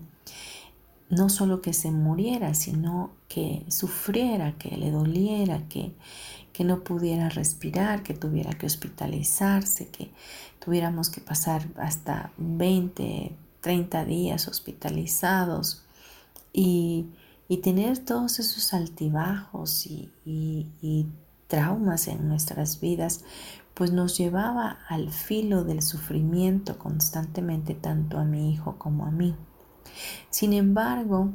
no 1.09 1.29
solo 1.29 1.61
que 1.61 1.73
se 1.73 1.91
muriera, 1.91 2.53
sino 2.53 3.11
que 3.27 3.65
sufriera, 3.67 4.57
que 4.57 4.77
le 4.77 4.91
doliera, 4.91 5.67
que, 5.67 5.93
que 6.53 6.63
no 6.63 6.83
pudiera 6.83 7.29
respirar, 7.29 8.03
que 8.03 8.13
tuviera 8.13 8.51
que 8.51 8.65
hospitalizarse, 8.65 9.87
que 9.87 10.11
tuviéramos 10.59 11.09
que 11.09 11.21
pasar 11.21 11.67
hasta 11.77 12.31
20, 12.37 13.35
30 13.61 14.05
días 14.05 14.47
hospitalizados 14.47 15.83
y, 16.53 17.07
tener 17.63 17.97
todos 17.97 18.39
esos 18.39 18.73
altibajos 18.73 19.87
y, 19.87 21.07
traumas 21.47 22.07
en 22.07 22.27
nuestras 22.27 22.79
vidas, 22.79 23.23
pues 23.73 23.91
nos 23.91 24.15
llevaba 24.15 24.77
al 24.87 25.09
filo 25.09 25.63
del 25.63 25.81
sufrimiento 25.81 26.77
constantemente 26.77 27.73
tanto 27.73 28.19
a 28.19 28.23
mi 28.23 28.53
hijo 28.53 28.77
como 28.77 29.07
a 29.07 29.11
mí. 29.11 29.35
Sin 30.30 30.54
embargo, 30.54 31.32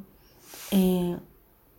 eh, 0.71 1.17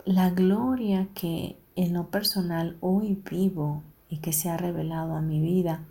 la 0.06 0.30
gloria 0.30 1.08
que 1.14 1.58
en 1.76 1.94
lo 1.94 2.10
personal 2.10 2.78
hoy 2.80 3.22
vivo 3.30 3.84
y 4.10 4.18
que 4.18 4.34
se 4.34 4.50
ha 4.50 4.58
revelado 4.58 5.16
a 5.16 5.22
mi 5.22 5.42
vida 5.42 5.84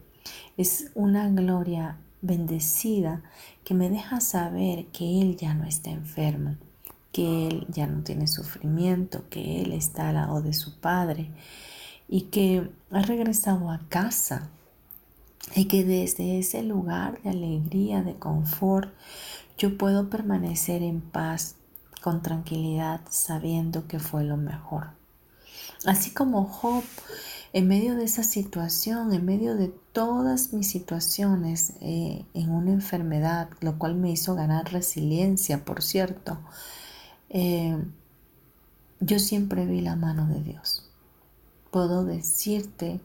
es 0.56 0.90
una 0.94 1.28
gloria 1.28 1.98
bendecida 2.22 3.22
que 3.64 3.74
me 3.74 3.90
deja 3.90 4.20
saber 4.20 4.86
que 4.86 5.20
Él 5.20 5.36
ya 5.36 5.54
no 5.54 5.64
está 5.64 5.90
enfermo, 5.90 6.56
que 7.12 7.48
Él 7.48 7.66
ya 7.68 7.86
no 7.86 8.02
tiene 8.02 8.26
sufrimiento, 8.26 9.28
que 9.28 9.62
Él 9.62 9.72
está 9.72 10.08
al 10.08 10.14
lado 10.14 10.40
de 10.40 10.54
su 10.54 10.78
Padre 10.78 11.30
y 12.08 12.22
que 12.22 12.70
ha 12.90 13.02
regresado 13.02 13.70
a 13.70 13.80
casa 13.88 14.50
y 15.54 15.66
que 15.66 15.84
desde 15.84 16.38
ese 16.38 16.62
lugar 16.62 17.20
de 17.22 17.30
alegría, 17.30 18.02
de 18.02 18.14
confort, 18.14 18.92
yo 19.58 19.78
puedo 19.78 20.10
permanecer 20.10 20.82
en 20.82 21.00
paz, 21.00 21.56
con 22.02 22.22
tranquilidad, 22.22 23.00
sabiendo 23.08 23.86
que 23.86 23.98
fue 23.98 24.24
lo 24.24 24.36
mejor. 24.36 24.88
Así 25.86 26.10
como 26.10 26.44
Job 26.44 26.84
en 27.54 27.68
medio 27.68 27.94
de 27.94 28.02
esa 28.02 28.24
situación, 28.24 29.12
en 29.12 29.24
medio 29.24 29.54
de 29.54 29.68
todas 29.92 30.52
mis 30.52 30.68
situaciones 30.68 31.74
eh, 31.80 32.26
en 32.34 32.50
una 32.50 32.72
enfermedad, 32.72 33.48
lo 33.60 33.78
cual 33.78 33.94
me 33.94 34.10
hizo 34.10 34.34
ganar 34.34 34.72
resiliencia, 34.72 35.64
por 35.64 35.80
cierto, 35.80 36.40
eh, 37.30 37.78
yo 38.98 39.20
siempre 39.20 39.66
vi 39.66 39.82
la 39.82 39.94
mano 39.94 40.26
de 40.26 40.42
Dios. 40.42 40.90
Puedo 41.70 42.04
decirte 42.04 43.00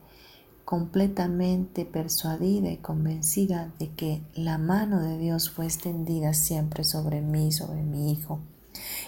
completamente 0.70 1.84
persuadida 1.84 2.70
y 2.70 2.78
convencida 2.78 3.74
de 3.80 3.90
que 3.96 4.22
la 4.36 4.60
mano 4.60 5.02
de 5.02 5.18
Dios 5.18 5.50
fue 5.50 5.66
extendida 5.66 6.34
siempre 6.34 6.84
sobre 6.84 7.22
mí, 7.22 7.52
sobre 7.52 7.82
mi 7.82 8.12
hijo, 8.12 8.40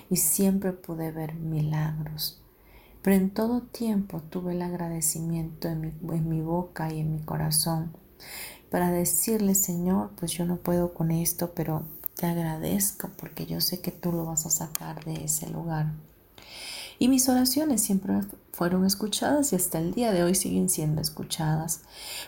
y 0.09 0.15
siempre 0.15 0.73
pude 0.73 1.11
ver 1.11 1.35
milagros 1.35 2.41
pero 3.01 3.15
en 3.15 3.31
todo 3.31 3.61
tiempo 3.61 4.21
tuve 4.21 4.53
el 4.53 4.61
agradecimiento 4.61 5.67
en 5.67 6.29
mi, 6.29 6.41
boca 6.41 6.93
y 6.93 6.99
en 6.99 7.11
mi 7.11 7.19
corazón 7.19 7.91
para 8.69 8.91
decirle, 8.91 9.55
Señor, 9.55 10.11
pues 10.17 10.31
yo 10.31 10.45
no 10.45 10.57
puedo 10.57 10.93
con 10.93 11.11
esto, 11.11 11.53
pero 11.53 11.83
te 12.15 12.27
agradezco 12.27 13.09
porque 13.17 13.45
yo 13.45 13.59
sé 13.59 13.81
que 13.81 13.91
tú 13.91 14.11
lo 14.11 14.25
vas 14.25 14.45
a 14.45 14.49
sacar 14.49 15.03
de 15.03 15.25
ese 15.25 15.49
lugar. 15.49 15.93
Y 17.01 17.07
mis 17.07 17.27
oraciones 17.29 17.81
siempre 17.81 18.21
fueron 18.51 18.85
escuchadas 18.85 19.53
y 19.53 19.55
hasta 19.55 19.79
el 19.79 19.91
día 19.91 20.11
de 20.11 20.21
hoy 20.21 20.35
siguen 20.35 20.69
siendo 20.69 21.01
escuchadas. 21.01 21.81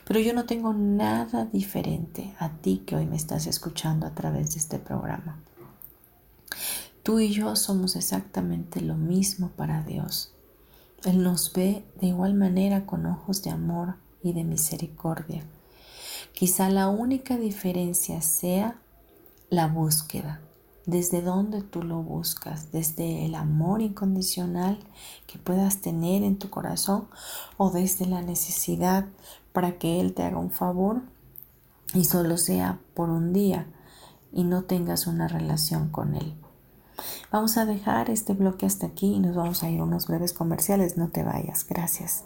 Pero 0.03 0.19
yo 0.19 0.33
no 0.33 0.47
tengo 0.47 0.73
nada 0.73 1.45
diferente 1.45 2.33
a 2.39 2.49
ti 2.49 2.81
que 2.83 2.95
hoy 2.95 3.05
me 3.05 3.15
estás 3.15 3.45
escuchando 3.45 4.07
a 4.07 4.15
través 4.15 4.55
de 4.55 4.59
este 4.59 4.79
programa. 4.79 5.37
Tú 7.03 7.19
y 7.19 7.31
yo 7.31 7.55
somos 7.55 7.95
exactamente 7.95 8.81
lo 8.81 8.95
mismo 8.95 9.49
para 9.49 9.83
Dios. 9.83 10.33
Él 11.03 11.21
nos 11.21 11.53
ve 11.53 11.85
de 12.01 12.07
igual 12.07 12.33
manera 12.33 12.87
con 12.87 13.05
ojos 13.05 13.43
de 13.43 13.51
amor 13.51 13.97
y 14.23 14.33
de 14.33 14.43
misericordia. 14.43 15.43
Quizá 16.33 16.71
la 16.71 16.87
única 16.87 17.37
diferencia 17.37 18.23
sea 18.23 18.79
la 19.51 19.67
búsqueda. 19.67 20.42
Desde 20.85 21.21
dónde 21.21 21.61
tú 21.61 21.81
lo 21.81 22.01
buscas, 22.01 22.71
desde 22.71 23.25
el 23.25 23.35
amor 23.35 23.81
incondicional 23.81 24.79
que 25.27 25.39
puedas 25.39 25.79
tener 25.79 26.23
en 26.23 26.37
tu 26.37 26.49
corazón 26.49 27.07
o 27.57 27.69
desde 27.71 28.05
la 28.05 28.21
necesidad 28.21 29.05
para 29.53 29.77
que 29.77 30.01
Él 30.01 30.13
te 30.13 30.23
haga 30.23 30.37
un 30.37 30.51
favor 30.51 31.01
y 31.93 32.03
solo 32.03 32.37
sea 32.37 32.79
por 32.95 33.09
un 33.09 33.31
día 33.31 33.67
y 34.33 34.43
no 34.43 34.63
tengas 34.63 35.07
una 35.07 35.27
relación 35.27 35.89
con 35.89 36.15
Él. 36.15 36.33
Vamos 37.31 37.57
a 37.57 37.65
dejar 37.65 38.09
este 38.09 38.33
bloque 38.33 38.65
hasta 38.65 38.87
aquí 38.87 39.13
y 39.13 39.19
nos 39.19 39.35
vamos 39.35 39.63
a 39.63 39.69
ir 39.69 39.79
a 39.79 39.83
unos 39.83 40.07
breves 40.07 40.33
comerciales. 40.33 40.97
No 40.97 41.09
te 41.09 41.23
vayas. 41.23 41.65
Gracias. 41.67 42.25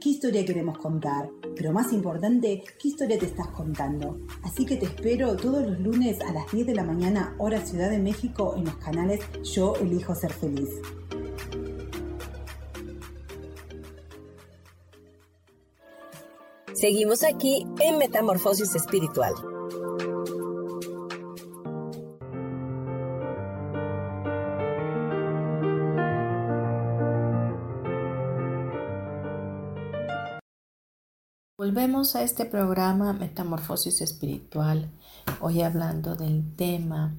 qué 0.00 0.08
historia 0.08 0.44
queremos 0.44 0.78
contar. 0.78 1.28
Pero 1.54 1.72
más 1.72 1.92
importante, 1.92 2.64
qué 2.80 2.88
historia 2.88 3.18
te 3.18 3.26
estás 3.26 3.48
contando. 3.48 4.18
Así 4.42 4.64
que 4.64 4.76
te 4.76 4.86
espero 4.86 5.36
todos 5.36 5.66
los 5.66 5.78
lunes 5.78 6.20
a 6.22 6.32
las 6.32 6.50
10 6.50 6.66
de 6.66 6.74
la 6.74 6.84
mañana, 6.84 7.34
hora 7.38 7.60
Ciudad 7.60 7.90
de 7.90 7.98
México, 7.98 8.54
en 8.56 8.64
los 8.64 8.76
canales 8.76 9.20
Yo 9.54 9.74
Elijo 9.76 10.14
Ser 10.14 10.32
Feliz. 10.32 10.70
Seguimos 16.72 17.22
aquí 17.24 17.66
en 17.80 17.98
Metamorfosis 17.98 18.74
Espiritual. 18.74 19.34
Volvemos 31.72 32.16
a 32.16 32.24
este 32.24 32.46
programa 32.46 33.12
Metamorfosis 33.12 34.00
Espiritual, 34.00 34.90
hoy 35.40 35.62
hablando 35.62 36.16
del 36.16 36.56
tema, 36.56 37.14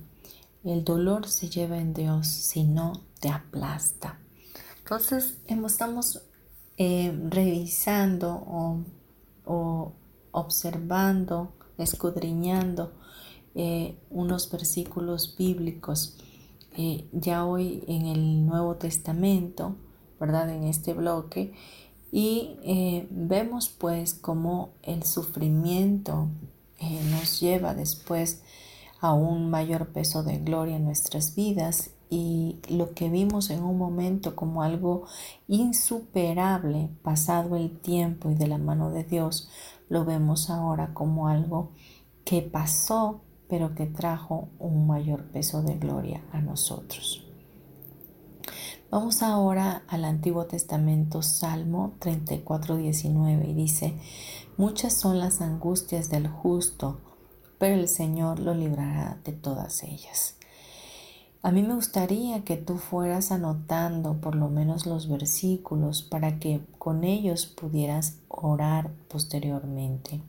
el 0.65 0.83
dolor 0.83 1.29
se 1.29 1.47
lleva 1.47 1.77
en 1.77 1.93
Dios 1.93 2.27
si 2.27 2.65
no 2.65 3.01
te 3.21 3.29
aplasta. 3.29 4.19
Entonces, 4.79 5.37
estamos 5.47 6.23
eh, 6.75 7.17
revisando 7.29 8.83
o, 9.45 9.93
observando, 10.31 11.53
escudriñando 11.77 12.91
eh, 13.55 13.97
unos 14.09 14.51
versículos 14.51 15.33
bíblicos. 15.37 16.17
Eh, 16.75 17.07
ya 17.13 17.45
hoy 17.45 17.85
en 17.87 18.05
el 18.05 18.45
Nuevo 18.45 18.75
Testamento, 18.75 19.77
¿verdad? 20.19 20.49
En 20.49 20.65
este 20.65 20.93
bloque, 20.93 21.53
y 22.11 22.57
eh, 22.63 23.07
vemos 23.09 23.69
pues 23.69 24.13
cómo 24.13 24.71
el 24.83 25.03
sufrimiento 25.03 26.27
eh, 26.79 27.01
nos 27.09 27.39
lleva 27.39 27.73
después 27.73 28.43
a 28.99 29.13
un 29.13 29.49
mayor 29.49 29.87
peso 29.87 30.23
de 30.23 30.37
gloria 30.37 30.75
en 30.75 30.85
nuestras 30.85 31.35
vidas 31.35 31.91
y 32.09 32.59
lo 32.69 32.93
que 32.93 33.09
vimos 33.09 33.49
en 33.49 33.63
un 33.63 33.77
momento 33.77 34.35
como 34.35 34.61
algo 34.61 35.05
insuperable 35.47 36.89
pasado 37.01 37.55
el 37.55 37.79
tiempo 37.79 38.29
y 38.29 38.35
de 38.35 38.47
la 38.47 38.57
mano 38.57 38.91
de 38.91 39.05
Dios, 39.05 39.49
lo 39.87 40.03
vemos 40.03 40.49
ahora 40.49 40.93
como 40.93 41.29
algo 41.29 41.71
que 42.25 42.41
pasó 42.41 43.21
pero 43.51 43.75
que 43.75 43.85
trajo 43.85 44.47
un 44.59 44.87
mayor 44.87 45.25
peso 45.25 45.61
de 45.61 45.75
gloria 45.75 46.21
a 46.31 46.39
nosotros. 46.39 47.20
Vamos 48.91 49.23
ahora 49.23 49.83
al 49.87 50.03
Antiguo 50.03 50.47
Testamento, 50.47 51.21
Salmo 51.21 51.93
34, 51.99 52.75
19, 52.75 53.47
y 53.47 53.53
dice, 53.53 53.93
muchas 54.57 54.91
son 54.91 55.17
las 55.17 55.39
angustias 55.39 56.09
del 56.09 56.27
justo, 56.27 56.99
pero 57.57 57.75
el 57.75 57.87
Señor 57.87 58.39
lo 58.39 58.53
librará 58.53 59.17
de 59.23 59.31
todas 59.31 59.83
ellas. 59.83 60.35
A 61.41 61.51
mí 61.51 61.63
me 61.63 61.73
gustaría 61.73 62.43
que 62.43 62.57
tú 62.57 62.79
fueras 62.79 63.31
anotando 63.31 64.19
por 64.19 64.35
lo 64.35 64.49
menos 64.49 64.85
los 64.85 65.07
versículos 65.07 66.01
para 66.01 66.37
que 66.37 66.59
con 66.77 67.05
ellos 67.05 67.45
pudieras 67.45 68.17
orar 68.27 68.91
posteriormente. 69.07 70.19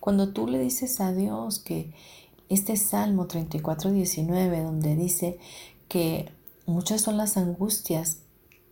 Cuando 0.00 0.34
tú 0.34 0.48
le 0.48 0.58
dices 0.58 1.00
a 1.00 1.14
Dios 1.14 1.60
que 1.60 1.94
este 2.50 2.76
Salmo 2.76 3.26
34, 3.26 3.90
19, 3.90 4.62
donde 4.64 4.96
dice 4.96 5.38
que 5.88 6.35
Muchas 6.66 7.02
son 7.02 7.16
las 7.16 7.36
angustias 7.36 8.18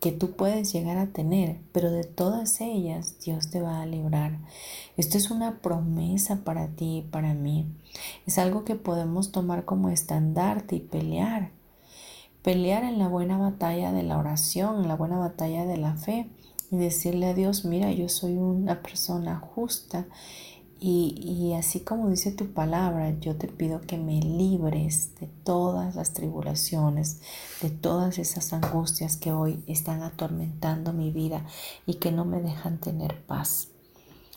que 0.01 0.11
tú 0.11 0.31
puedes 0.31 0.73
llegar 0.73 0.97
a 0.97 1.13
tener, 1.13 1.61
pero 1.71 1.91
de 1.91 2.03
todas 2.03 2.59
ellas 2.59 3.15
Dios 3.23 3.49
te 3.49 3.61
va 3.61 3.81
a 3.81 3.85
librar. 3.85 4.37
Esto 4.97 5.17
es 5.17 5.31
una 5.31 5.59
promesa 5.59 6.41
para 6.43 6.67
ti 6.67 6.97
y 6.97 7.01
para 7.03 7.33
mí. 7.33 7.65
Es 8.27 8.37
algo 8.37 8.65
que 8.65 8.75
podemos 8.75 9.31
tomar 9.31 9.63
como 9.63 9.89
estandarte 9.89 10.75
y 10.75 10.81
pelear. 10.81 11.51
Pelear 12.43 12.83
en 12.83 12.99
la 12.99 13.07
buena 13.07 13.37
batalla 13.37 13.93
de 13.93 14.03
la 14.03 14.17
oración, 14.17 14.81
en 14.81 14.89
la 14.89 14.97
buena 14.97 15.17
batalla 15.17 15.65
de 15.65 15.77
la 15.77 15.95
fe 15.95 16.29
y 16.71 16.75
decirle 16.75 17.27
a 17.27 17.33
Dios, 17.33 17.63
mira, 17.63 17.93
yo 17.93 18.09
soy 18.09 18.35
una 18.35 18.81
persona 18.81 19.39
justa 19.39 20.05
y, 20.79 21.53
así 21.57 21.79
como 21.79 22.09
dice 22.09 22.31
tu 22.31 22.51
palabra, 22.51 23.17
yo 23.19 23.35
te 23.37 23.47
pido 23.47 23.81
que 23.81 23.97
me 23.97 24.19
libres 24.19 25.15
de 25.19 25.27
todas 25.27 25.95
las 25.95 26.13
tribulaciones, 26.13 27.21
de 27.61 27.69
todas 27.69 28.19
esas 28.19 28.51
angustias 28.53 29.17
que 29.17 29.31
hoy 29.31 29.63
están 29.67 30.03
atormentando 30.03 30.93
mi 30.93 31.11
vida 31.11 31.45
y 31.85 31.95
que 31.95 32.11
no 32.11 32.25
me 32.25 32.41
dejan 32.41 32.79
tener 32.79 33.25
paz. 33.25 33.69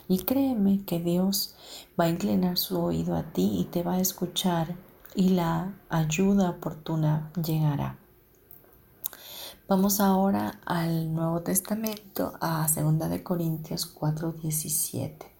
Y 0.09 0.20
créeme 0.20 0.85
que 0.87 1.01
Dios 1.01 1.55
va 2.01 2.05
a 2.05 2.09
inclinar 2.09 2.57
su 2.57 2.79
oído 2.79 3.16
a 3.16 3.33
ti 3.33 3.59
y 3.59 3.64
te 3.64 3.83
va 3.83 3.94
a 3.94 4.01
escuchar 4.01 4.77
y 5.14 5.31
la 5.31 5.74
ayuda 5.90 6.51
oportuna 6.51 7.31
llegará. 7.35 7.98
Vamos 9.68 10.01
ahora 10.01 10.61
al 10.64 11.12
Nuevo 11.12 11.42
Testamento, 11.42 12.33
a 12.40 12.66
2 12.74 13.11
de 13.11 13.22
Corintios 13.22 13.85
4:17. 13.87 15.38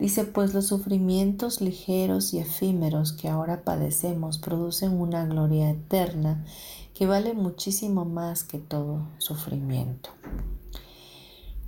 Dice, 0.00 0.24
pues 0.24 0.54
los 0.54 0.68
sufrimientos 0.68 1.60
ligeros 1.60 2.32
y 2.32 2.38
efímeros 2.38 3.12
que 3.12 3.28
ahora 3.28 3.64
padecemos 3.64 4.38
producen 4.38 4.98
una 4.98 5.26
gloria 5.26 5.68
eterna 5.68 6.42
que 6.94 7.06
vale 7.06 7.34
muchísimo 7.34 8.06
más 8.06 8.42
que 8.42 8.58
todo 8.58 9.02
sufrimiento. 9.18 10.08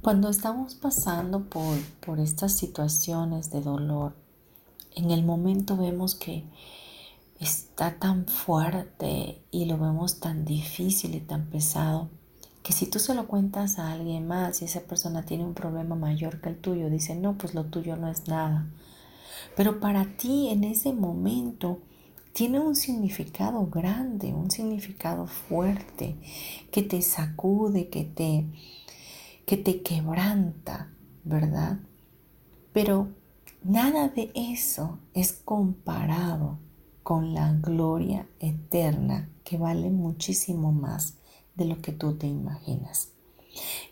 Cuando 0.00 0.30
estamos 0.30 0.74
pasando 0.74 1.44
por, 1.44 1.78
por 2.04 2.20
estas 2.20 2.54
situaciones 2.54 3.50
de 3.50 3.60
dolor, 3.60 4.14
en 4.94 5.10
el 5.10 5.24
momento 5.24 5.76
vemos 5.76 6.14
que 6.14 6.46
está 7.38 7.98
tan 7.98 8.24
fuerte 8.26 9.42
y 9.50 9.66
lo 9.66 9.76
vemos 9.76 10.20
tan 10.20 10.46
difícil 10.46 11.14
y 11.14 11.20
tan 11.20 11.50
pesado 11.50 12.08
que 12.62 12.72
si 12.72 12.86
tú 12.86 12.98
se 12.98 13.14
lo 13.14 13.26
cuentas 13.26 13.78
a 13.78 13.92
alguien 13.92 14.26
más 14.26 14.62
y 14.62 14.66
esa 14.66 14.80
persona 14.80 15.24
tiene 15.24 15.44
un 15.44 15.54
problema 15.54 15.96
mayor 15.96 16.40
que 16.40 16.48
el 16.48 16.58
tuyo, 16.58 16.90
dice, 16.90 17.16
no, 17.16 17.36
pues 17.36 17.54
lo 17.54 17.64
tuyo 17.64 17.96
no 17.96 18.08
es 18.08 18.28
nada. 18.28 18.66
Pero 19.56 19.80
para 19.80 20.16
ti 20.16 20.48
en 20.48 20.64
ese 20.64 20.92
momento 20.92 21.80
tiene 22.32 22.60
un 22.60 22.76
significado 22.76 23.66
grande, 23.66 24.32
un 24.32 24.50
significado 24.50 25.26
fuerte, 25.26 26.16
que 26.70 26.82
te 26.82 27.02
sacude, 27.02 27.88
que 27.88 28.04
te, 28.04 28.46
que 29.44 29.56
te 29.56 29.82
quebranta, 29.82 30.88
¿verdad? 31.24 31.80
Pero 32.72 33.08
nada 33.64 34.08
de 34.08 34.30
eso 34.34 34.98
es 35.14 35.32
comparado 35.32 36.58
con 37.02 37.34
la 37.34 37.52
gloria 37.52 38.26
eterna 38.38 39.28
que 39.44 39.58
vale 39.58 39.90
muchísimo 39.90 40.70
más 40.72 41.16
de 41.54 41.64
lo 41.66 41.80
que 41.80 41.92
tú 41.92 42.14
te 42.14 42.26
imaginas. 42.26 43.08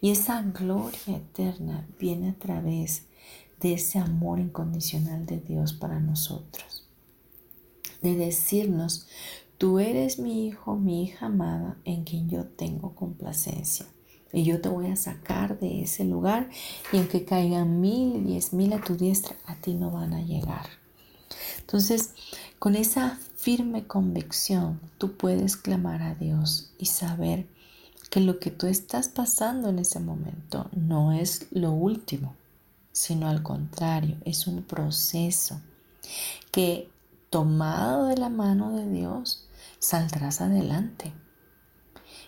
Y 0.01 0.11
esa 0.11 0.43
gloria 0.43 1.17
eterna 1.17 1.87
viene 1.99 2.31
a 2.31 2.39
través 2.39 3.05
de 3.61 3.75
ese 3.75 3.99
amor 3.99 4.41
incondicional 4.41 5.27
de 5.27 5.39
Dios 5.39 5.73
para 5.75 6.01
nosotros. 6.01 6.89
De 8.01 8.17
decirnos, 8.17 9.07
tú 9.59 9.79
eres 9.79 10.19
mi 10.19 10.47
hijo, 10.47 10.77
mi 10.77 11.05
hija 11.05 11.27
amada, 11.27 11.77
en 11.85 12.05
quien 12.05 12.31
yo 12.31 12.47
tengo 12.47 12.95
complacencia. 12.95 13.87
Y 14.33 14.45
yo 14.45 14.61
te 14.61 14.69
voy 14.69 14.87
a 14.87 14.97
sacar 14.97 15.59
de 15.59 15.83
ese 15.83 16.05
lugar 16.05 16.49
y 16.93 16.99
aunque 16.99 17.25
caigan 17.25 17.81
mil 17.81 18.17
y 18.17 18.21
diez 18.21 18.53
mil 18.53 18.73
a 18.73 18.81
tu 18.81 18.97
diestra, 18.97 19.37
a 19.45 19.57
ti 19.57 19.75
no 19.75 19.91
van 19.91 20.15
a 20.15 20.23
llegar. 20.23 20.67
Entonces, 21.59 22.15
con 22.59 22.77
esa 22.77 23.19
firme 23.41 23.87
convicción, 23.87 24.79
tú 24.99 25.17
puedes 25.17 25.57
clamar 25.57 26.03
a 26.03 26.15
Dios 26.15 26.73
y 26.77 26.87
saber 26.87 27.47
que 28.11 28.21
lo 28.21 28.39
que 28.39 28.51
tú 28.51 28.67
estás 28.67 29.09
pasando 29.09 29.71
en 29.71 29.79
ese 29.79 29.99
momento 29.99 30.69
no 30.73 31.13
es 31.13 31.47
lo 31.51 31.73
último, 31.73 32.35
sino 32.93 33.29
al 33.29 33.43
contrario, 33.43 34.19
es 34.27 34.47
un 34.47 34.63
proceso 34.63 35.63
que 36.53 36.91
tomado 37.31 38.07
de 38.07 38.19
la 38.19 38.29
mano 38.29 38.77
de 38.77 38.91
Dios 38.91 39.49
saldrás 39.79 40.43
adelante. 40.43 41.15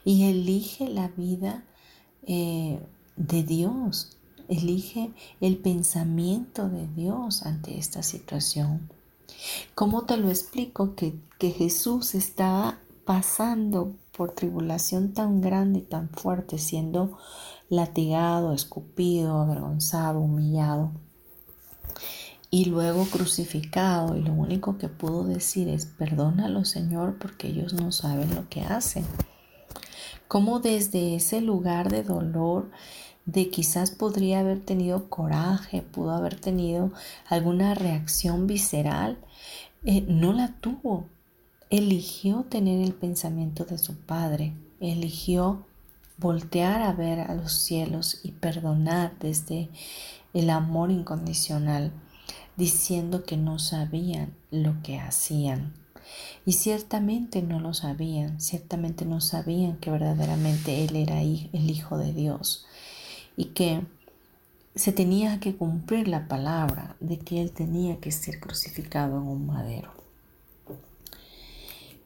Y 0.04 0.30
elige 0.30 0.88
la 0.88 1.08
vida 1.08 1.62
eh, 2.22 2.80
de 3.16 3.42
Dios, 3.42 4.16
elige 4.48 5.12
el 5.42 5.58
pensamiento 5.58 6.70
de 6.70 6.86
Dios 6.88 7.42
ante 7.42 7.76
esta 7.76 8.02
situación. 8.02 8.88
¿Cómo 9.74 10.05
te 10.05 10.16
lo 10.16 10.28
explico? 10.28 10.95
Que, 10.95 11.14
que 11.38 11.51
Jesús 11.51 12.14
está 12.14 12.78
pasando 13.05 13.95
por 14.16 14.32
tribulación 14.32 15.12
tan 15.12 15.40
grande 15.40 15.80
y 15.80 15.82
tan 15.82 16.09
fuerte, 16.11 16.59
siendo 16.59 17.18
latigado, 17.68 18.53
escupido, 18.53 19.40
avergonzado, 19.40 20.20
humillado 20.20 20.93
y 22.53 22.66
luego 22.66 23.07
crucificado 23.07 24.14
y 24.14 24.20
lo 24.20 24.34
único 24.34 24.76
que 24.76 24.90
pudo 24.90 25.24
decir 25.24 25.68
es 25.68 25.86
perdónalo 25.86 26.66
Señor 26.66 27.16
porque 27.18 27.49
ellos 27.49 27.72
no 27.72 27.93
saben 27.93 28.34
lo 28.34 28.47
que 28.51 28.61
hacen. 28.61 29.07
Cómo 30.28 30.61
desde 30.61 31.14
ese 31.14 31.40
lugar 31.40 31.90
de 31.90 32.03
dolor, 32.03 32.70
de 33.24 33.50
quizás 33.50 33.90
podría 33.90 34.40
haber 34.40 34.60
tenido 34.60 35.08
coraje, 35.08 35.82
pudo 35.82 36.12
haber 36.12 36.40
tenido 36.40 36.92
alguna 37.28 37.74
reacción 37.74 38.46
visceral, 38.46 39.18
eh, 39.84 40.04
no 40.08 40.32
la 40.32 40.54
tuvo. 40.60 41.06
Eligió 41.70 42.44
tener 42.48 42.82
el 42.82 42.92
pensamiento 42.92 43.64
de 43.64 43.78
su 43.78 43.96
Padre, 43.96 44.54
eligió 44.80 45.64
voltear 46.18 46.82
a 46.82 46.92
ver 46.92 47.20
a 47.20 47.34
los 47.34 47.52
cielos 47.52 48.20
y 48.22 48.32
perdonar 48.32 49.14
desde 49.18 49.70
el 50.34 50.50
amor 50.50 50.90
incondicional 50.90 51.92
diciendo 52.56 53.24
que 53.24 53.36
no 53.36 53.58
sabían 53.58 54.34
lo 54.50 54.82
que 54.82 54.98
hacían. 54.98 55.72
Y 56.44 56.52
ciertamente 56.52 57.40
no 57.42 57.60
lo 57.60 57.72
sabían, 57.72 58.40
ciertamente 58.40 59.06
no 59.06 59.20
sabían 59.20 59.76
que 59.76 59.90
verdaderamente 59.90 60.84
Él 60.84 60.96
era 60.96 61.22
el 61.22 61.70
Hijo 61.70 61.96
de 61.96 62.12
Dios 62.12 62.66
y 63.37 63.47
que 63.47 63.83
se 64.74 64.93
tenía 64.93 65.41
que 65.41 65.55
cumplir 65.55 66.09
la 66.09 66.28
palabra 66.28 66.97
de 67.01 67.18
que 67.18 67.43
Él 67.43 67.53
tenía 67.53 68.01
que 68.01 68.11
ser 68.11 68.41
crucificado 68.41 69.18
en 69.18 69.28
un 69.28 69.47
madero. 69.47 69.91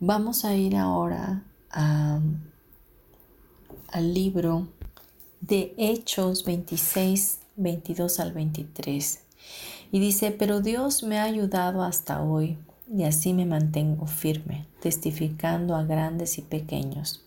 Vamos 0.01 0.45
a 0.45 0.55
ir 0.55 0.77
ahora 0.77 1.45
al 1.71 2.41
libro 4.15 4.69
de 5.41 5.75
Hechos 5.79 6.45
26, 6.45 7.39
22 7.57 8.21
al 8.21 8.33
23. 8.33 9.21
Y 9.93 10.01
dice, 10.01 10.33
pero 10.33 10.61
Dios 10.61 11.03
me 11.03 11.19
ha 11.19 11.25
ayudado 11.25 11.83
hasta 11.83 12.23
hoy 12.23 12.59
y 12.93 13.05
así 13.05 13.33
me 13.33 13.47
mantengo 13.47 14.07
firme, 14.07 14.67
testificando 14.81 15.77
a 15.77 15.85
grandes 15.85 16.39
y 16.39 16.43
pequeños. 16.43 17.26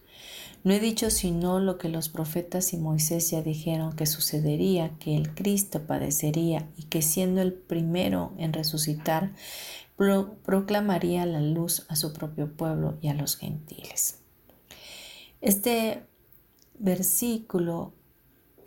No 0.64 0.74
he 0.74 0.80
dicho 0.80 1.10
sino 1.10 1.60
lo 1.60 1.78
que 1.78 1.90
los 1.90 2.10
profetas 2.10 2.74
y 2.74 2.78
Moisés 2.78 3.32
ya 3.32 3.42
dijeron 3.42 3.96
que 3.96 4.06
sucedería, 4.06 4.92
que 5.00 5.16
el 5.16 5.34
Cristo 5.34 5.84
padecería 5.88 6.70
y 6.76 6.84
que 6.84 7.02
siendo 7.02 7.42
el 7.42 7.54
primero 7.54 8.34
en 8.38 8.52
resucitar, 8.52 9.32
proclamaría 10.46 11.26
la 11.26 11.42
luz 11.42 11.86
a 11.90 11.96
su 11.96 12.14
propio 12.14 12.56
pueblo 12.56 12.98
y 13.02 13.08
a 13.08 13.14
los 13.14 13.38
gentiles. 13.38 14.20
Este 15.42 16.04
versículo 16.78 17.94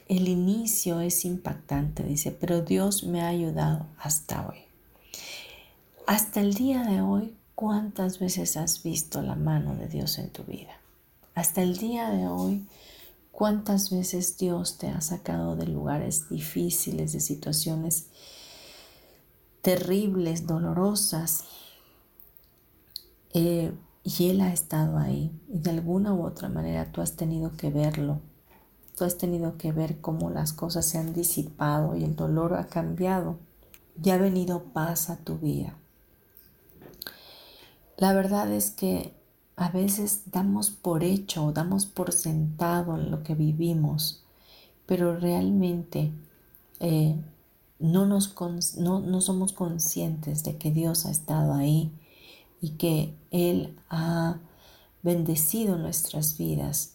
el 0.08 0.28
inicio 0.28 1.00
es 1.00 1.24
impactante, 1.24 2.02
dice, 2.02 2.32
pero 2.32 2.60
Dios 2.60 3.04
me 3.04 3.22
ha 3.22 3.28
ayudado 3.28 3.86
hasta 3.98 4.46
hoy. 4.46 4.58
Hasta 6.06 6.40
el 6.40 6.52
día 6.52 6.82
de 6.82 7.00
hoy, 7.00 7.34
¿cuántas 7.54 8.18
veces 8.18 8.58
has 8.58 8.82
visto 8.82 9.22
la 9.22 9.36
mano 9.36 9.74
de 9.74 9.88
Dios 9.88 10.18
en 10.18 10.30
tu 10.30 10.42
vida? 10.44 10.81
Hasta 11.34 11.62
el 11.62 11.76
día 11.76 12.10
de 12.10 12.28
hoy, 12.28 12.66
¿cuántas 13.30 13.90
veces 13.90 14.36
Dios 14.36 14.78
te 14.78 14.88
ha 14.88 15.00
sacado 15.00 15.56
de 15.56 15.66
lugares 15.66 16.28
difíciles, 16.28 17.12
de 17.12 17.20
situaciones 17.20 18.08
terribles, 19.62 20.46
dolorosas? 20.46 21.44
Eh, 23.32 23.72
y 24.04 24.30
Él 24.30 24.40
ha 24.40 24.52
estado 24.52 24.98
ahí. 24.98 25.32
Y 25.48 25.58
de 25.60 25.70
alguna 25.70 26.12
u 26.12 26.26
otra 26.26 26.48
manera 26.48 26.92
tú 26.92 27.00
has 27.00 27.16
tenido 27.16 27.56
que 27.56 27.70
verlo, 27.70 28.20
Tú 28.96 29.04
has 29.04 29.16
tenido 29.16 29.56
que 29.56 29.72
ver 29.72 30.00
cómo 30.00 30.30
las 30.30 30.52
cosas 30.52 30.86
se 30.86 30.98
han 30.98 31.14
disipado 31.14 31.96
y 31.96 32.04
el 32.04 32.14
dolor 32.14 32.54
ha 32.54 32.66
cambiado. 32.66 33.38
Y 34.02 34.10
ha 34.10 34.16
venido 34.16 34.64
paz 34.72 35.10
a 35.10 35.16
tu 35.16 35.38
vida. 35.38 35.76
La 37.96 38.12
verdad 38.12 38.50
es 38.50 38.70
que 38.70 39.14
a 39.56 39.70
veces 39.70 40.22
damos 40.26 40.70
por 40.70 41.04
hecho, 41.04 41.52
damos 41.52 41.86
por 41.86 42.12
sentado 42.12 42.96
lo 42.96 43.22
que 43.22 43.34
vivimos, 43.34 44.24
pero 44.86 45.16
realmente 45.16 46.10
eh, 46.80 47.16
no, 47.78 48.06
nos 48.06 48.34
no, 48.78 49.00
no 49.00 49.20
somos 49.20 49.52
conscientes 49.52 50.42
de 50.44 50.56
que 50.56 50.70
Dios 50.70 51.06
ha 51.06 51.10
estado 51.10 51.54
ahí 51.54 51.92
y 52.60 52.70
que 52.70 53.14
Él 53.30 53.76
ha 53.90 54.38
bendecido 55.02 55.76
nuestras 55.76 56.38
vidas 56.38 56.94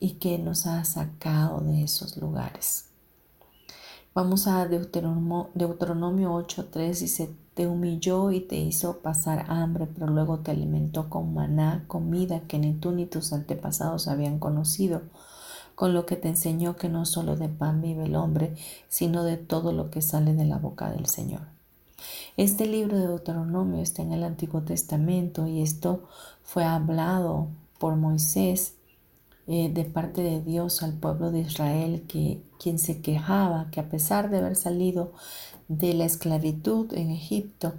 y 0.00 0.12
que 0.14 0.38
nos 0.38 0.66
ha 0.66 0.84
sacado 0.84 1.60
de 1.60 1.82
esos 1.82 2.16
lugares. 2.16 2.86
Vamos 4.14 4.46
a 4.46 4.66
Deuteronomio, 4.66 5.50
Deuteronomio 5.54 6.32
8:3 6.32 7.00
dice, 7.00 7.30
te 7.58 7.66
humilló 7.66 8.30
y 8.30 8.38
te 8.38 8.54
hizo 8.54 8.98
pasar 8.98 9.46
hambre, 9.48 9.88
pero 9.92 10.06
luego 10.06 10.38
te 10.38 10.52
alimentó 10.52 11.10
con 11.10 11.34
maná, 11.34 11.82
comida 11.88 12.42
que 12.46 12.56
ni 12.56 12.72
tú 12.72 12.92
ni 12.92 13.04
tus 13.04 13.32
antepasados 13.32 14.06
habían 14.06 14.38
conocido, 14.38 15.02
con 15.74 15.92
lo 15.92 16.06
que 16.06 16.14
te 16.14 16.28
enseñó 16.28 16.76
que 16.76 16.88
no 16.88 17.04
solo 17.04 17.34
de 17.34 17.48
pan 17.48 17.82
vive 17.82 18.04
el 18.04 18.14
hombre, 18.14 18.54
sino 18.88 19.24
de 19.24 19.38
todo 19.38 19.72
lo 19.72 19.90
que 19.90 20.02
sale 20.02 20.34
de 20.34 20.44
la 20.44 20.58
boca 20.58 20.92
del 20.92 21.06
Señor. 21.06 21.40
Este 22.36 22.64
libro 22.64 22.96
de 22.96 23.08
Deuteronomio 23.08 23.82
está 23.82 24.02
en 24.02 24.12
el 24.12 24.22
Antiguo 24.22 24.62
Testamento 24.62 25.48
y 25.48 25.60
esto 25.60 26.04
fue 26.44 26.62
hablado 26.62 27.48
por 27.80 27.96
Moisés 27.96 28.74
eh, 29.48 29.68
de 29.68 29.84
parte 29.84 30.22
de 30.22 30.42
Dios 30.42 30.84
al 30.84 30.92
pueblo 30.92 31.32
de 31.32 31.40
Israel, 31.40 32.04
que 32.06 32.40
quien 32.60 32.78
se 32.78 33.00
quejaba 33.00 33.68
que 33.72 33.80
a 33.80 33.88
pesar 33.88 34.30
de 34.30 34.38
haber 34.38 34.54
salido 34.54 35.12
de 35.68 35.94
la 35.94 36.04
esclavitud 36.04 36.92
en 36.94 37.10
Egipto, 37.10 37.74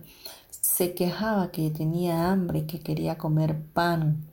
se 0.49 0.93
quejaba 0.93 1.51
que 1.51 1.69
tenía 1.71 2.31
hambre 2.31 2.65
que 2.65 2.79
quería 2.79 3.17
comer 3.17 3.61
pan. 3.73 4.25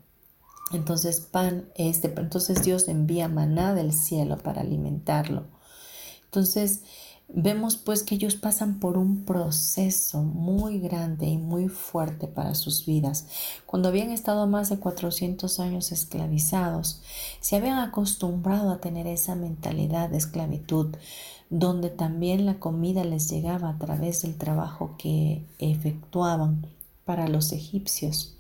Entonces 0.73 1.21
pan 1.21 1.69
este, 1.75 2.13
entonces 2.17 2.63
Dios 2.63 2.89
envía 2.89 3.29
maná 3.29 3.75
del 3.75 3.93
cielo 3.93 4.39
para 4.39 4.61
alimentarlo. 4.61 5.45
Entonces 6.25 6.83
Vemos 7.29 7.77
pues 7.77 8.05
que 8.05 8.15
ellos 8.15 8.37
pasan 8.37 8.79
por 8.79 8.97
un 8.97 9.25
proceso 9.25 10.23
muy 10.23 10.79
grande 10.79 11.27
y 11.27 11.39
muy 11.39 11.69
fuerte 11.69 12.29
para 12.29 12.55
sus 12.55 12.87
vidas. 12.87 13.27
Cuando 13.67 13.89
habían 13.89 14.11
estado 14.11 14.47
más 14.47 14.69
de 14.69 14.79
400 14.79 15.59
años 15.59 15.91
esclavizados, 15.91 17.03
se 17.41 17.57
habían 17.57 17.81
acostumbrado 17.81 18.71
a 18.71 18.79
tener 18.79 19.09
esa 19.09 19.35
mentalidad 19.35 20.09
de 20.09 20.19
esclavitud, 20.19 20.95
donde 21.51 21.91
también 21.91 22.47
la 22.47 22.59
comida 22.59 23.05
les 23.05 23.31
llegaba 23.31 23.71
a 23.71 23.79
través 23.79 24.23
del 24.23 24.37
trabajo 24.37 24.97
que 24.99 25.45
efectuaban 25.59 26.67
para 27.05 27.29
los 27.29 27.53
egipcios. 27.53 28.37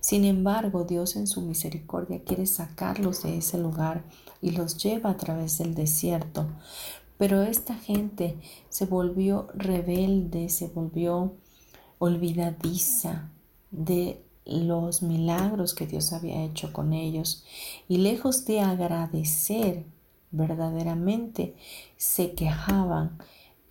Sin 0.00 0.24
embargo, 0.24 0.84
Dios 0.84 1.16
en 1.16 1.26
su 1.26 1.42
misericordia 1.42 2.22
quiere 2.22 2.46
sacarlos 2.46 3.24
de 3.24 3.38
ese 3.38 3.58
lugar 3.58 4.04
y 4.40 4.52
los 4.52 4.76
lleva 4.76 5.10
a 5.10 5.16
través 5.16 5.58
del 5.58 5.74
desierto 5.74 6.46
pero 7.18 7.42
esta 7.42 7.74
gente 7.74 8.36
se 8.68 8.86
volvió 8.86 9.48
rebelde, 9.54 10.48
se 10.48 10.68
volvió 10.68 11.34
olvidadiza 11.98 13.30
de 13.70 14.22
los 14.44 15.02
milagros 15.02 15.74
que 15.74 15.86
Dios 15.86 16.12
había 16.12 16.44
hecho 16.44 16.72
con 16.72 16.92
ellos 16.92 17.44
y 17.88 17.98
lejos 17.98 18.44
de 18.44 18.60
agradecer 18.60 19.84
verdaderamente 20.30 21.54
se 21.96 22.32
quejaban 22.32 23.18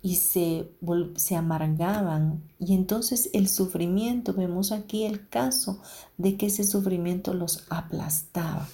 y 0.02 0.16
se, 0.16 0.70
se 1.16 1.36
amargaban 1.36 2.42
y 2.58 2.74
entonces 2.74 3.30
el 3.32 3.48
sufrimiento, 3.48 4.34
vemos 4.34 4.72
aquí 4.72 5.04
el 5.04 5.28
caso 5.28 5.80
de 6.16 6.36
que 6.36 6.46
ese 6.46 6.64
sufrimiento 6.64 7.34
los 7.34 7.64
aplastaba. 7.70 8.68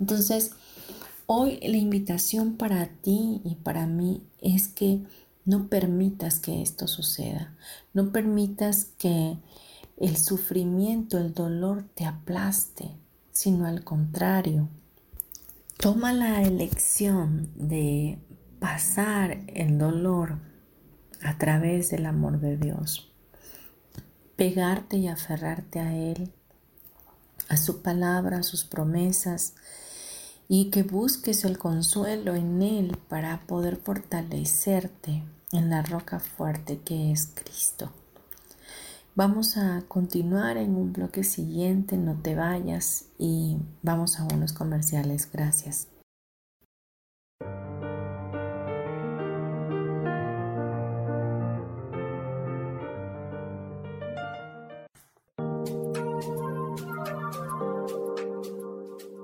Entonces, 0.00 0.52
Hoy 1.34 1.58
la 1.62 1.78
invitación 1.78 2.58
para 2.58 2.88
ti 2.88 3.40
y 3.42 3.54
para 3.54 3.86
mí 3.86 4.22
es 4.42 4.68
que 4.68 5.00
no 5.46 5.68
permitas 5.68 6.40
que 6.40 6.60
esto 6.60 6.86
suceda. 6.86 7.54
No 7.94 8.12
permitas 8.12 8.86
que 8.98 9.38
el 9.96 10.18
sufrimiento, 10.18 11.16
el 11.16 11.32
dolor 11.32 11.86
te 11.94 12.04
aplaste, 12.04 12.90
sino 13.30 13.66
al 13.66 13.82
contrario, 13.82 14.68
Toma 15.82 16.12
la 16.12 16.42
elección 16.42 17.50
de 17.56 18.16
pasar 18.60 19.42
el 19.48 19.78
dolor 19.78 20.38
a 21.24 21.36
través 21.38 21.90
del 21.90 22.06
amor 22.06 22.38
de 22.38 22.56
Dios. 22.56 23.12
Pegarte 24.36 24.98
y 24.98 25.08
aferrarte 25.08 25.80
a 25.80 25.92
Él, 25.92 26.30
a 27.48 27.56
su 27.56 27.82
palabra, 27.82 28.38
a 28.38 28.42
sus 28.44 28.62
promesas, 28.62 29.54
y 30.46 30.70
que 30.70 30.84
busques 30.84 31.44
el 31.44 31.58
consuelo 31.58 32.36
en 32.36 32.62
Él 32.62 32.96
para 33.08 33.40
poder 33.48 33.74
fortalecerte 33.74 35.24
en 35.50 35.68
la 35.68 35.82
roca 35.82 36.20
fuerte 36.20 36.78
que 36.78 37.10
es 37.10 37.26
Cristo. 37.34 37.90
Vamos 39.14 39.58
a 39.58 39.82
continuar 39.88 40.56
en 40.56 40.74
un 40.74 40.94
bloque 40.94 41.22
siguiente, 41.22 41.98
no 41.98 42.16
te 42.22 42.34
vayas 42.34 43.10
y 43.18 43.58
vamos 43.82 44.18
a 44.18 44.24
unos 44.24 44.54
comerciales. 44.54 45.28
Gracias. 45.30 45.88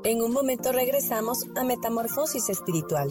En 0.05 0.22
un 0.22 0.32
momento 0.32 0.70
regresamos 0.72 1.47
a 1.57 1.64
Metamorfosis 1.64 2.51
Espiritual. 2.51 3.11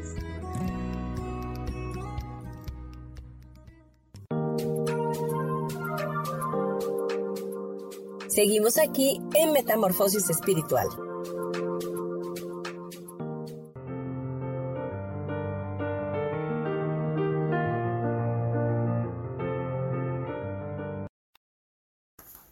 Seguimos 8.33 8.77
aquí 8.77 9.21
en 9.33 9.51
Metamorfosis 9.51 10.29
Espiritual. 10.29 10.87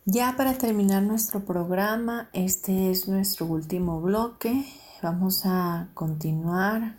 Ya 0.03 0.33
para 0.35 0.57
terminar 0.57 1.03
nuestro 1.03 1.45
programa, 1.45 2.29
este 2.33 2.91
es 2.91 3.07
nuestro 3.07 3.45
último 3.45 4.01
bloque. 4.01 4.65
Vamos 5.01 5.43
a 5.45 5.91
continuar 5.93 6.97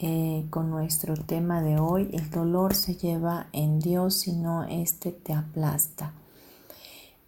eh, 0.00 0.46
con 0.48 0.70
nuestro 0.70 1.16
tema 1.16 1.60
de 1.60 1.80
hoy. 1.80 2.08
El 2.12 2.30
dolor 2.30 2.76
se 2.76 2.94
lleva 2.94 3.48
en 3.52 3.80
Dios, 3.80 4.14
si 4.20 4.32
no, 4.32 4.62
este 4.62 5.10
te 5.10 5.32
aplasta. 5.32 6.14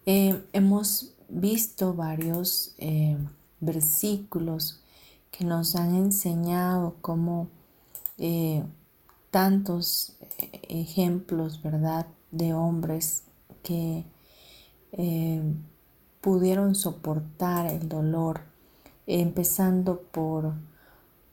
Eh, 0.07 0.45
hemos 0.53 1.15
visto 1.29 1.95
varios 1.95 2.75
eh, 2.77 3.17
versículos 3.61 4.83
que 5.31 5.45
nos 5.45 5.77
han 5.77 5.95
enseñado 5.95 6.97
cómo 7.01 7.49
eh, 8.19 8.63
tantos 9.31 10.17
ejemplos, 10.69 11.63
¿verdad?, 11.63 12.07
de 12.31 12.53
hombres 12.53 13.23
que 13.63 14.05
pudieron 16.21 16.75
soportar 16.75 17.67
el 17.67 17.89
dolor, 17.89 18.43
empezando 19.07 20.03
por 20.03 20.55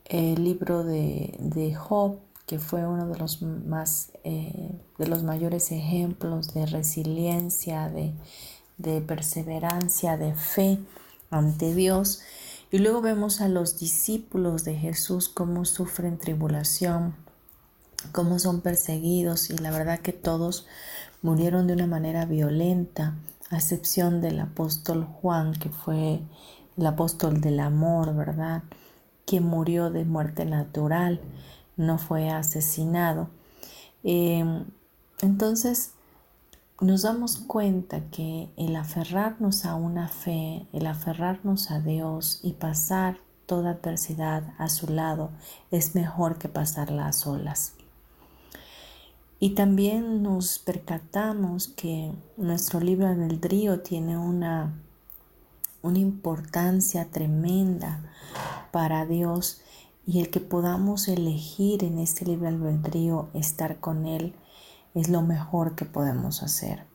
el 0.06 0.44
libro 0.44 0.84
de, 0.84 1.36
de 1.40 1.76
Job, 1.76 2.18
que 2.48 2.58
fue 2.58 2.88
uno 2.88 3.08
de 3.08 3.20
los 3.20 3.42
más 3.42 4.12
de 4.24 5.08
los 5.08 5.24
mayores 5.24 5.72
ejemplos 5.72 6.54
de 6.54 6.66
resiliencia, 6.66 7.90
de, 7.90 8.14
de 8.82 9.02
perseverancia, 9.02 10.18
de 10.18 10.34
fe 10.34 10.80
ante 11.30 11.74
Dios. 11.74 12.22
Y 12.72 12.80
luego 12.80 13.02
vemos 13.02 13.42
a 13.42 13.48
los 13.48 13.80
discípulos 13.80 14.64
de 14.64 14.76
Jesús 14.76 15.30
cómo 15.30 15.66
sufren 15.66 16.18
tribulación, 16.18 17.16
cómo 18.12 18.40
son 18.40 18.62
perseguidos 18.62 19.50
y 19.50 19.58
la 19.58 19.72
verdad 19.72 20.00
que 20.00 20.14
todos 20.14 20.68
murieron 21.22 21.68
de 21.68 21.74
una 21.74 21.88
manera 21.88 22.26
violenta, 22.26 23.16
a 23.50 23.58
excepción 23.58 24.22
del 24.22 24.40
apóstol 24.40 25.04
Juan, 25.04 25.54
que 25.54 25.70
fue 25.70 26.22
el 26.78 26.86
apóstol 26.86 27.42
del 27.42 27.60
amor, 27.60 28.16
¿verdad? 28.16 28.64
Que 29.26 29.42
murió 29.42 29.90
de 29.90 30.06
muerte 30.06 30.46
natural, 30.46 31.20
no 31.76 31.98
fue 31.98 32.30
asesinado. 32.30 33.30
Eh, 34.04 34.64
entonces, 35.22 35.92
nos 36.82 37.04
damos 37.04 37.38
cuenta 37.38 38.10
que 38.10 38.50
el 38.58 38.76
aferrarnos 38.76 39.66
a 39.66 39.76
una 39.76 40.08
fe, 40.08 40.66
el 40.74 40.88
aferrarnos 40.88 41.70
a 41.70 41.80
Dios 41.80 42.40
y 42.42 42.54
pasar 42.54 43.20
toda 43.46 43.72
adversidad 43.72 44.56
a 44.58 44.68
su 44.68 44.88
lado 44.92 45.30
es 45.70 45.94
mejor 45.94 46.40
que 46.40 46.50
pasarla 46.50 47.08
a 47.08 47.14
solas. 47.14 47.74
Y 49.40 49.52
también 49.52 50.24
nos 50.24 50.58
percatamos 50.58 51.68
que 51.68 52.14
nuestro 52.36 52.80
libro 52.80 53.08
albedrío 53.08 53.82
tiene 53.82 54.18
una, 54.18 54.74
una 55.84 56.00
importancia 56.00 57.10
tremenda 57.12 58.12
para 58.72 59.06
Dios 59.06 59.62
y 60.08 60.20
el 60.20 60.32
que 60.32 60.40
podamos 60.40 61.08
elegir 61.08 61.84
en 61.84 62.00
este 62.00 62.26
libre 62.26 62.48
albedrío 62.48 63.30
estar 63.36 63.80
con 63.80 64.08
Él 64.08 64.34
es 64.96 65.10
lo 65.10 65.22
mejor 65.22 65.76
que 65.76 65.86
podemos 65.86 66.44
hacer. 66.44 66.86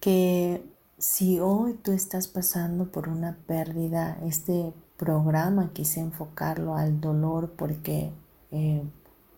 Que 0.00 0.64
si 0.98 1.40
hoy 1.40 1.74
tú 1.74 1.92
estás 1.92 2.28
pasando 2.28 2.90
por 2.90 3.08
una 3.08 3.36
pérdida, 3.46 4.18
este 4.24 4.72
programa 4.96 5.72
quise 5.72 6.00
enfocarlo 6.00 6.74
al 6.74 7.00
dolor 7.00 7.52
porque 7.56 8.12
eh, 8.50 8.82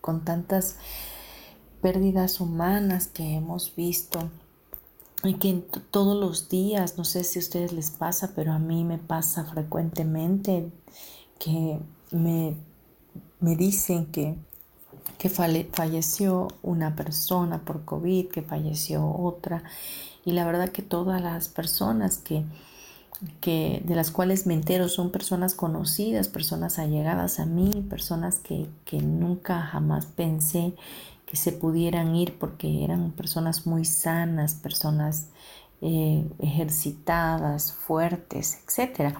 con 0.01 0.23
tantas 0.23 0.77
pérdidas 1.81 2.39
humanas 2.39 3.07
que 3.07 3.35
hemos 3.35 3.75
visto 3.75 4.29
y 5.23 5.33
que 5.35 5.53
todos 5.91 6.17
los 6.17 6.47
días, 6.47 6.97
no 6.97 7.03
sé 7.03 7.25
si 7.25 7.39
a 7.39 7.41
ustedes 7.41 7.73
les 7.73 7.91
pasa, 7.91 8.31
pero 8.35 8.53
a 8.53 8.59
mí 8.59 8.85
me 8.85 8.97
pasa 8.97 9.43
frecuentemente 9.43 10.71
que 11.39 11.79
me, 12.11 12.55
me 13.41 13.55
dicen 13.55 14.05
que 14.07 14.37
que 15.19 15.29
falleció 15.29 16.47
una 16.63 16.95
persona 16.95 17.59
por 17.59 17.85
COVID, 17.85 18.29
que 18.29 18.41
falleció 18.41 19.07
otra. 19.07 19.61
Y 20.25 20.31
la 20.31 20.45
verdad 20.45 20.69
que 20.69 20.81
todas 20.81 21.21
las 21.21 21.47
personas 21.49 22.17
que 22.17 22.43
que 23.41 23.81
de 23.83 23.95
las 23.95 24.11
cuales 24.11 24.45
me 24.45 24.53
entero 24.53 24.87
son 24.87 25.11
personas 25.11 25.53
conocidas, 25.53 26.29
personas 26.29 26.79
allegadas 26.79 27.39
a 27.39 27.45
mí, 27.45 27.85
personas 27.89 28.39
que, 28.39 28.67
que 28.85 29.01
nunca 29.01 29.61
jamás 29.61 30.05
pensé 30.05 30.73
que 31.25 31.35
se 31.35 31.51
pudieran 31.51 32.15
ir 32.15 32.37
porque 32.39 32.83
eran 32.83 33.11
personas 33.11 33.67
muy 33.67 33.85
sanas, 33.85 34.55
personas 34.55 35.27
eh, 35.81 36.27
ejercitadas, 36.39 37.71
fuertes, 37.71 38.59
etc. 38.65 39.15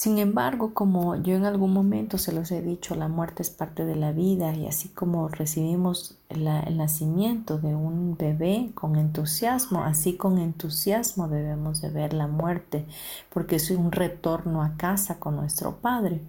Sin 0.00 0.18
embargo, 0.18 0.74
como 0.74 1.16
yo 1.16 1.34
en 1.34 1.44
algún 1.44 1.72
momento 1.72 2.18
se 2.18 2.30
los 2.30 2.52
he 2.52 2.62
dicho, 2.62 2.94
la 2.94 3.08
muerte 3.08 3.42
es 3.42 3.50
parte 3.50 3.84
de 3.84 3.96
la 3.96 4.12
vida 4.12 4.54
y 4.54 4.68
así 4.68 4.90
como 4.90 5.26
recibimos 5.26 6.16
el 6.28 6.76
nacimiento 6.76 7.58
de 7.58 7.74
un 7.74 8.16
bebé 8.16 8.70
con 8.76 8.94
entusiasmo, 8.94 9.82
así 9.82 10.16
con 10.16 10.38
entusiasmo 10.38 11.26
debemos 11.26 11.80
de 11.80 11.90
ver 11.90 12.12
la 12.12 12.28
muerte, 12.28 12.86
porque 13.28 13.56
es 13.56 13.72
un 13.72 13.90
retorno 13.90 14.62
a 14.62 14.76
casa 14.76 15.18
con 15.18 15.34
nuestro 15.34 15.78
Padre. 15.78 16.20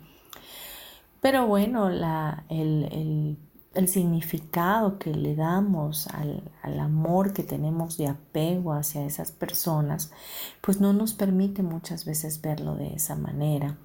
Pero 1.21 1.45
bueno, 1.45 1.89
la, 1.89 2.45
el 2.49 2.85
el 2.91 3.37
significado 3.87 4.97
que 4.97 5.13
le 5.13 5.35
damos 5.35 6.07
al, 6.07 6.43
amor 6.79 7.33
que 7.33 7.43
tenemos 7.43 7.97
de 7.97 8.07
apego 8.07 8.73
hacia 8.73 9.05
esas 9.05 9.31
personas, 9.31 10.11
pues 10.61 10.81
no 10.81 10.93
nos 10.93 11.13
permite 11.13 11.63
muchas 11.63 12.05
veces 12.05 12.41
verlo 12.41 12.75
de 12.75 12.93
esa 12.93 13.15
manera. 13.15 13.77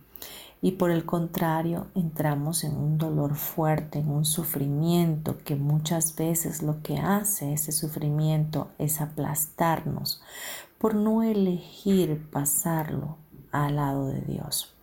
Y 0.63 0.73
por 0.73 0.91
el 0.91 1.05
contrario, 1.05 1.89
entramos 1.95 2.65
en 2.65 2.77
un 2.77 2.97
dolor 2.97 3.35
fuerte, 3.35 3.99
en 3.99 4.09
un 4.09 4.25
sufrimiento 4.25 5.37
que 5.45 5.57
muchas 5.57 6.17
veces 6.17 6.63
lo 6.63 6.83
que 6.83 6.97
hace 6.97 7.53
ese 7.53 7.71
sufrimiento 7.71 8.71
es 8.79 9.03
aplastarnos 9.03 10.23
por 10.79 10.95
no 10.95 11.23
elegir 11.23 12.31
pasarlo 12.31 13.19
al 13.53 13.77
lado 13.77 14.07
de 14.07 14.23
Dios. 14.23 14.75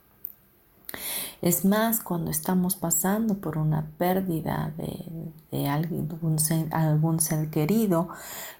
Es 1.41 1.65
más, 1.65 2.01
cuando 2.01 2.29
estamos 2.29 2.75
pasando 2.75 3.39
por 3.39 3.57
una 3.57 3.87
pérdida 3.97 4.75
de, 4.77 5.67
algún, 5.67 6.39
ser, 6.39 7.49
querido, 7.49 8.09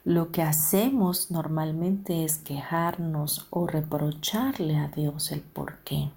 lo 0.04 0.32
que 0.32 0.42
hacemos 0.42 1.30
normalmente 1.30 2.26
es 2.26 2.40
quejarnos 2.40 3.46
o 3.52 3.68
reprocharle 3.68 4.78
a 4.78 4.88
Dios 4.88 5.32
el 5.32 5.42
por 5.42 5.78
qué. 5.84 6.10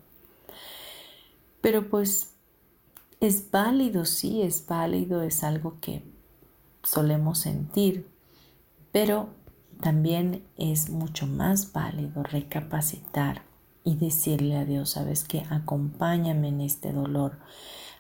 Pero 1.61 1.91
pues 1.91 2.31
es 3.21 3.51
válido, 3.51 4.07
sí, 4.07 4.41
es 4.41 4.67
válido, 4.67 5.23
es 5.23 5.45
algo 5.45 5.77
que 5.83 6.03
solemos 6.83 7.41
sentir, 7.41 8.09
pero 8.91 9.29
también 9.83 10.43
es 10.57 10.89
mucho 10.89 11.27
más 11.27 11.73
válido 11.75 12.23
recapacitar 12.23 13.43
y 13.85 13.97
decirle 13.97 14.57
a 14.57 14.65
Dios, 14.65 14.91
sabes 14.91 15.25
que 15.25 15.45
acompáñame 15.51 16.49
en 16.49 16.61
este 16.63 16.93
dolor, 16.93 17.39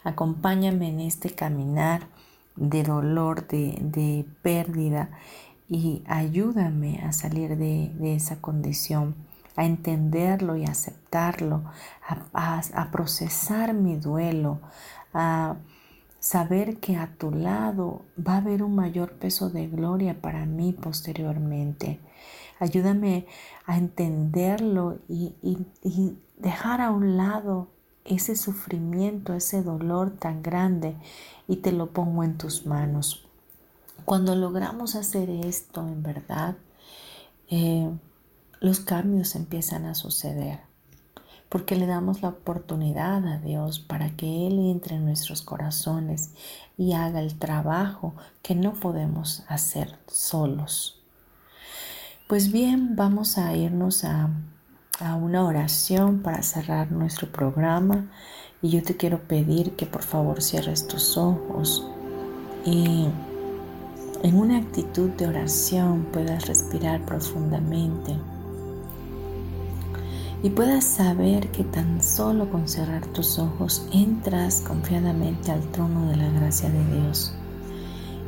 acompáñame 0.02 0.88
en 0.88 1.00
este 1.00 1.30
caminar 1.30 2.08
de 2.56 2.82
dolor, 2.82 3.46
de, 3.46 4.26
pérdida 4.42 5.10
y 5.68 6.02
ayúdame 6.06 7.00
a 7.00 7.12
salir 7.12 7.56
de, 7.56 8.14
esa 8.14 8.40
condición, 8.40 9.14
a 9.56 9.64
entenderlo 9.64 10.56
y 10.56 10.64
aceptarlo, 10.64 11.62
a 12.32 12.90
procesar 12.90 13.74
mi 13.74 13.96
duelo, 13.96 14.60
a 15.12 15.56
saber 16.24 16.78
que 16.78 16.96
a 16.96 17.08
tu 17.18 17.30
lado 17.30 18.06
va 18.18 18.34
a 18.34 18.38
haber 18.38 18.62
un 18.62 18.74
mayor 18.74 19.12
peso 19.12 19.50
de 19.50 19.68
gloria 19.68 20.22
para 20.22 20.46
mí 20.46 20.72
posteriormente. 20.72 22.00
Ayúdame 22.64 23.26
a 23.66 23.76
entenderlo 23.76 24.98
y, 25.08 25.34
dejar 26.38 26.80
a 26.80 26.90
un 26.90 27.16
lado 27.16 27.68
ese 28.04 28.36
sufrimiento, 28.36 29.34
ese 29.34 29.62
dolor 29.62 30.10
tan 30.10 30.42
grande 30.42 30.96
y 31.46 31.56
te 31.56 31.72
lo 31.72 31.90
pongo 31.90 32.24
en 32.24 32.38
tus 32.38 32.66
manos. 32.66 33.26
Cuando 34.04 34.34
logramos 34.34 34.94
hacer 34.94 35.28
esto 35.30 35.86
en 35.86 36.02
verdad, 36.02 36.56
eh, 37.50 37.90
los 38.60 38.80
cambios 38.80 39.36
empiezan 39.36 39.84
a 39.84 39.94
suceder 39.94 40.60
porque 41.54 41.76
le 41.76 41.86
damos 41.86 42.20
la 42.20 42.30
oportunidad 42.30 43.24
a 43.28 43.38
Dios 43.38 43.78
para 43.78 44.10
que 44.16 44.48
Él 44.48 44.58
entre 44.58 44.96
en 44.96 45.04
nuestros 45.04 45.40
corazones 45.40 46.32
y 46.76 46.94
haga 46.94 47.20
el 47.20 47.38
trabajo 47.38 48.14
que 48.42 48.56
no 48.56 48.72
podemos 48.72 49.44
hacer 49.46 49.96
solos. 50.08 51.03
Pues 52.34 52.50
bien, 52.50 52.96
vamos 52.96 53.38
a 53.38 53.54
irnos 53.54 54.02
a, 54.02 54.28
una 55.22 55.44
oración 55.44 56.18
para 56.18 56.42
cerrar 56.42 56.90
nuestro 56.90 57.30
programa 57.30 58.06
y 58.60 58.70
yo 58.70 58.82
te 58.82 58.96
quiero 58.96 59.20
pedir 59.20 59.76
que 59.76 59.86
por 59.86 60.02
favor 60.02 60.42
cierres 60.42 60.88
tus 60.88 61.16
ojos 61.16 61.86
y 62.64 63.06
en 64.24 64.36
una 64.36 64.58
actitud 64.58 65.10
de 65.10 65.28
oración 65.28 66.08
puedas 66.12 66.48
respirar 66.48 67.02
profundamente 67.02 68.16
y 70.42 70.50
puedas 70.50 70.82
saber 70.82 71.52
que 71.52 71.62
tan 71.62 72.02
solo 72.02 72.50
con 72.50 72.66
cerrar 72.66 73.06
tus 73.06 73.38
ojos 73.38 73.86
entras 73.92 74.60
confiadamente 74.60 75.52
al 75.52 75.62
trono 75.70 76.10
de 76.10 76.16
la 76.16 76.30
gracia 76.30 76.68
de 76.68 76.84
Dios. 76.96 77.32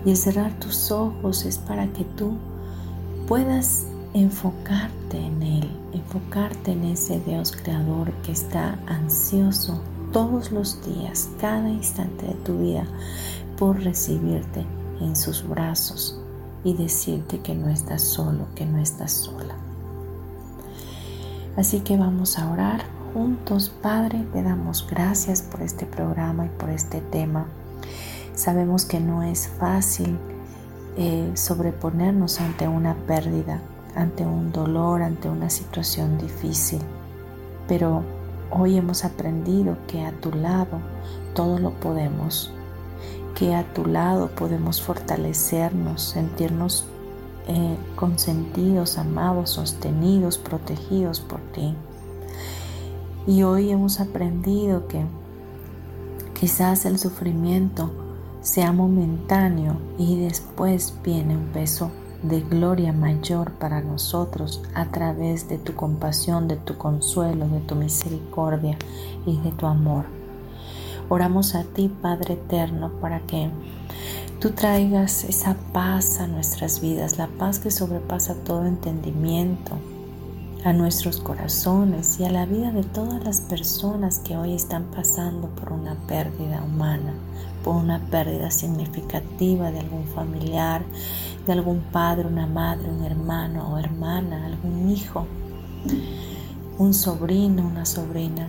Y 0.04 0.10
el 0.10 0.16
cerrar 0.16 0.56
tus 0.60 0.92
ojos 0.92 1.44
es 1.44 1.58
para 1.58 1.88
que 1.88 2.04
tú 2.04 2.36
puedas 3.26 3.86
enfocarte 4.20 5.18
en 5.18 5.42
Él, 5.42 5.70
enfocarte 5.92 6.72
en 6.72 6.84
ese 6.84 7.20
Dios 7.20 7.52
creador 7.52 8.12
que 8.22 8.32
está 8.32 8.78
ansioso 8.86 9.82
todos 10.10 10.52
los 10.52 10.82
días, 10.86 11.28
cada 11.38 11.68
instante 11.68 12.24
de 12.24 12.34
tu 12.36 12.58
vida, 12.58 12.84
por 13.58 13.78
recibirte 13.82 14.64
en 15.02 15.14
sus 15.16 15.46
brazos 15.46 16.18
y 16.64 16.72
decirte 16.72 17.40
que 17.40 17.54
no 17.54 17.68
estás 17.68 18.00
solo, 18.00 18.46
que 18.54 18.64
no 18.64 18.78
estás 18.78 19.12
sola. 19.12 19.54
Así 21.58 21.80
que 21.80 21.98
vamos 21.98 22.38
a 22.38 22.50
orar 22.50 22.84
juntos, 23.12 23.70
Padre, 23.82 24.24
te 24.32 24.42
damos 24.42 24.86
gracias 24.88 25.42
por 25.42 25.60
este 25.60 25.84
programa 25.84 26.46
y 26.46 26.48
por 26.48 26.70
este 26.70 27.02
tema. 27.02 27.46
Sabemos 28.34 28.86
que 28.86 28.98
no 28.98 29.22
es 29.22 29.48
fácil 29.48 30.16
eh, 30.96 31.32
sobreponernos 31.34 32.40
ante 32.40 32.66
una 32.66 32.94
pérdida, 32.94 33.60
ante 33.96 34.24
un 34.24 34.52
dolor, 34.52 35.02
ante 35.02 35.28
una 35.28 35.50
situación 35.50 36.18
difícil. 36.18 36.80
Pero 37.66 38.04
hoy 38.50 38.76
hemos 38.76 39.04
aprendido 39.04 39.76
que 39.88 40.04
a 40.04 40.12
tu 40.12 40.30
lado 40.32 40.78
todo 41.34 41.58
lo 41.58 41.72
podemos, 41.72 42.52
que 43.34 43.54
a 43.54 43.64
tu 43.72 43.86
lado 43.86 44.28
podemos 44.28 44.80
fortalecernos, 44.80 46.02
sentirnos 46.02 46.86
eh, 47.48 47.76
consentidos, 47.96 48.98
amados, 48.98 49.50
sostenidos, 49.50 50.38
protegidos 50.38 51.20
por 51.20 51.40
ti. 51.52 51.74
Y 53.26 53.42
hoy 53.42 53.70
hemos 53.70 53.98
aprendido 53.98 54.86
que 54.86 55.04
quizás 56.38 56.84
el 56.86 56.98
sufrimiento 56.98 57.90
sea 58.40 58.72
momentáneo 58.72 59.76
y 59.98 60.20
después 60.20 60.94
viene 61.02 61.36
un 61.36 61.46
peso 61.46 61.90
de 62.22 62.40
gloria 62.40 62.92
mayor 62.92 63.52
para 63.52 63.80
nosotros 63.80 64.62
a 64.74 64.86
través 64.86 65.48
de 65.48 65.58
tu 65.58 65.74
compasión, 65.74 66.48
de 66.48 66.56
tu 66.56 66.76
consuelo, 66.76 67.48
de 67.48 67.60
tu 67.60 67.74
misericordia 67.74 68.76
y 69.26 69.36
de 69.38 69.52
tu 69.52 69.66
amor. 69.66 70.06
Oramos 71.08 71.54
a 71.54 71.64
ti, 71.64 71.88
Padre 71.88 72.34
Eterno, 72.34 72.90
para 73.00 73.20
que 73.20 73.50
tú 74.40 74.50
traigas 74.50 75.24
esa 75.24 75.56
paz 75.72 76.20
a 76.20 76.26
nuestras 76.26 76.80
vidas, 76.80 77.18
la 77.18 77.28
paz 77.28 77.58
que 77.58 77.70
sobrepasa 77.70 78.34
todo 78.34 78.66
entendimiento, 78.66 79.72
a 80.64 80.72
nuestros 80.72 81.20
corazones 81.20 82.18
y 82.18 82.24
a 82.24 82.30
la 82.30 82.44
vida 82.44 82.72
de 82.72 82.82
todas 82.82 83.22
las 83.22 83.40
personas 83.40 84.18
que 84.18 84.36
hoy 84.36 84.54
están 84.54 84.84
pasando 84.84 85.48
por 85.48 85.72
una 85.72 85.94
pérdida 86.08 86.60
humana 86.64 87.12
por 87.66 87.74
una 87.74 87.98
pérdida 87.98 88.48
significativa 88.52 89.72
de 89.72 89.80
algún 89.80 90.06
familiar, 90.06 90.84
de 91.46 91.52
algún 91.52 91.80
padre, 91.92 92.26
una 92.26 92.46
madre, 92.46 92.90
un 92.90 93.04
hermano 93.04 93.72
o 93.72 93.78
hermana, 93.78 94.46
algún 94.46 94.90
hijo, 94.90 95.26
un 96.78 96.92
sobrino, 96.92 97.66
una 97.66 97.86
sobrina. 97.86 98.48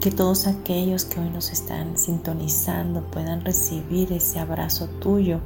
Que 0.00 0.10
todos 0.10 0.46
aquellos 0.46 1.04
que 1.04 1.20
hoy 1.20 1.28
nos 1.28 1.52
están 1.52 1.98
sintonizando 1.98 3.02
puedan 3.02 3.44
recibir 3.44 4.12
ese 4.14 4.38
abrazo 4.38 4.86
tuyo 4.86 5.40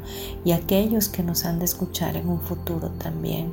y 0.44 0.52
aquellos 0.52 1.08
que 1.08 1.24
nos 1.24 1.44
han 1.44 1.58
de 1.58 1.64
escuchar 1.64 2.16
en 2.16 2.28
un 2.28 2.40
futuro 2.40 2.90
también. 2.90 3.52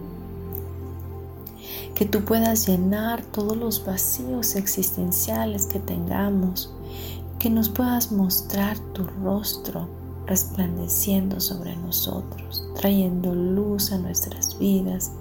Que 1.95 2.05
tú 2.05 2.23
puedas 2.23 2.67
llenar 2.67 3.23
todos 3.23 3.57
los 3.57 3.83
vacíos 3.83 4.55
existenciales 4.55 5.65
que 5.65 5.79
tengamos 5.79 6.71
que 7.39 7.49
nos 7.49 7.69
puedas 7.69 8.11
mostrar 8.11 8.77
tu 8.93 9.03
rostro 9.23 10.00
resplandeciendo 10.31 11.41
sobre 11.41 11.75
nosotros, 11.75 12.65
trayendo 12.73 13.35
luz 13.35 13.91
a 13.91 13.97
nuestras 13.97 14.57
vidas, 14.57 15.11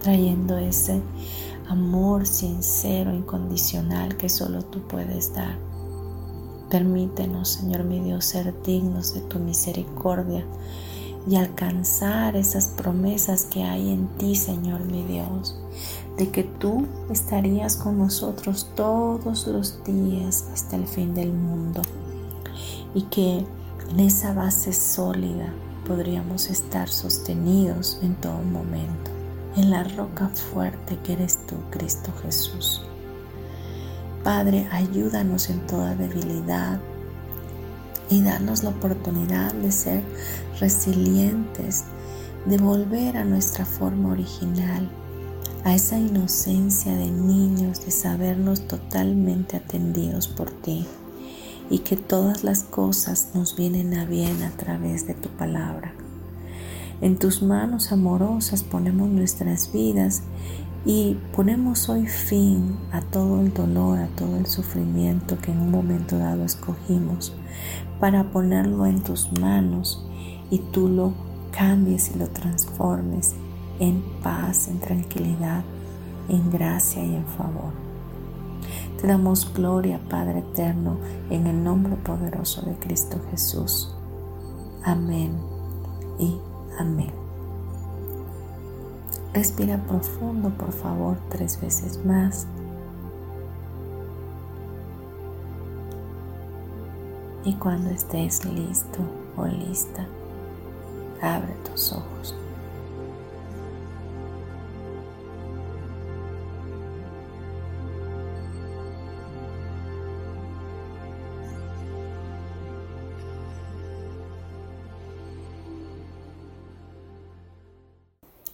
trayendo 0.00 0.56
ese 0.56 1.02
amor 1.68 2.26
sincero, 2.26 3.14
incondicional 3.14 4.16
que 4.16 4.30
solo 4.30 4.62
tú 4.62 4.80
puedes 4.88 5.34
dar. 5.34 5.58
Permítenos, 6.70 7.50
Señor 7.50 7.84
mi 7.84 8.00
Dios, 8.00 8.24
ser 8.24 8.54
dignos 8.62 9.12
de 9.12 9.20
tu 9.20 9.38
misericordia 9.38 10.46
y 11.28 11.36
alcanzar 11.36 12.36
esas 12.36 12.68
promesas 12.68 13.44
que 13.44 13.64
hay 13.64 13.92
en 13.92 14.08
ti, 14.16 14.34
Señor 14.34 14.82
mi 14.86 15.02
Dios, 15.02 15.60
de 16.16 16.30
que 16.30 16.44
tú 16.44 16.86
estarías 17.10 17.76
con 17.76 17.98
nosotros 17.98 18.66
todos 18.74 19.46
los 19.46 19.84
días 19.84 20.48
hasta 20.54 20.76
el 20.76 20.86
fin 20.86 21.12
del 21.14 21.34
mundo 21.34 21.82
y 22.94 23.02
que 23.02 23.44
en 23.90 24.00
esa 24.00 24.32
base 24.32 24.72
sólida 24.72 25.52
podríamos 25.86 26.50
estar 26.50 26.88
sostenidos 26.88 27.98
en 28.02 28.14
todo 28.14 28.38
momento, 28.42 29.10
en 29.56 29.70
la 29.70 29.84
roca 29.84 30.28
fuerte 30.28 30.98
que 31.04 31.12
eres 31.12 31.46
tú, 31.46 31.56
Cristo 31.70 32.12
Jesús. 32.22 32.82
Padre, 34.22 34.66
ayúdanos 34.72 35.50
en 35.50 35.66
toda 35.66 35.94
debilidad 35.94 36.80
y 38.08 38.22
danos 38.22 38.62
la 38.62 38.70
oportunidad 38.70 39.52
de 39.52 39.70
ser 39.70 40.02
resilientes, 40.60 41.84
de 42.46 42.56
volver 42.56 43.18
a 43.18 43.24
nuestra 43.24 43.66
forma 43.66 44.12
original, 44.12 44.88
a 45.64 45.74
esa 45.74 45.98
inocencia 45.98 46.94
de 46.94 47.10
niños, 47.10 47.84
de 47.84 47.90
sabernos 47.90 48.66
totalmente 48.66 49.56
atendidos 49.56 50.28
por 50.28 50.50
ti 50.50 50.86
y 51.70 51.80
que 51.80 51.96
todas 51.96 52.44
las 52.44 52.62
cosas 52.62 53.30
nos 53.34 53.56
vienen 53.56 53.94
a 53.94 54.04
bien 54.04 54.42
a 54.42 54.50
través 54.50 55.06
de 55.06 55.14
tu 55.14 55.28
palabra. 55.30 55.94
En 57.00 57.18
tus 57.18 57.42
manos 57.42 57.92
amorosas 57.92 58.62
ponemos 58.62 59.08
nuestras 59.08 59.72
vidas 59.72 60.22
y 60.86 61.16
ponemos 61.34 61.88
hoy 61.88 62.06
fin 62.06 62.76
a 62.92 63.00
todo 63.00 63.40
el 63.40 63.52
dolor, 63.52 63.98
a 63.98 64.08
todo 64.08 64.36
el 64.36 64.46
sufrimiento 64.46 65.38
que 65.40 65.50
en 65.50 65.60
un 65.60 65.70
momento 65.70 66.18
dado 66.18 66.44
escogimos 66.44 67.34
para 68.00 68.30
ponerlo 68.30 68.86
en 68.86 69.02
tus 69.02 69.32
manos 69.32 70.06
y 70.50 70.58
tú 70.58 70.88
lo 70.88 71.14
cambies 71.50 72.10
y 72.14 72.18
lo 72.18 72.28
transformes 72.28 73.34
en 73.78 74.02
paz, 74.22 74.68
en 74.68 74.78
tranquilidad, 74.78 75.64
en 76.28 76.50
gracia 76.50 77.04
y 77.04 77.14
en 77.14 77.26
favor. 77.26 77.83
Te 79.00 79.06
damos 79.06 79.52
gloria, 79.52 80.00
Padre 80.08 80.38
eterno, 80.38 80.96
en 81.30 81.46
el 81.46 81.62
nombre 81.62 81.96
poderoso 81.96 82.62
de 82.62 82.74
Cristo 82.76 83.20
Jesús. 83.30 83.94
Amén 84.82 85.32
y 86.18 86.38
amén. 86.78 87.12
Respira 89.34 89.78
profundo, 89.78 90.50
por 90.50 90.72
favor, 90.72 91.16
tres 91.28 91.60
veces 91.60 92.04
más. 92.04 92.46
Y 97.44 97.52
cuando 97.54 97.90
estés 97.90 98.44
listo 98.44 99.00
o 99.36 99.44
lista, 99.46 100.06
abre 101.20 101.52
tus 101.64 101.92
ojos. 101.92 102.34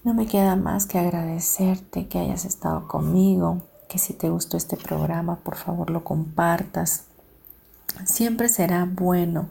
No 0.02 0.14
me 0.14 0.26
queda 0.26 0.56
más 0.56 0.86
que 0.86 0.98
agradecerte 0.98 2.08
que 2.08 2.18
hayas 2.18 2.46
estado 2.46 2.88
conmigo, 2.88 3.60
que 3.86 3.98
si 3.98 4.14
te 4.14 4.30
gustó 4.30 4.56
este 4.56 4.78
programa, 4.78 5.40
por 5.40 5.56
favor 5.56 5.90
lo 5.90 6.04
compartas. 6.04 7.04
Siempre 8.06 8.48
será 8.48 8.88
bueno, 8.90 9.50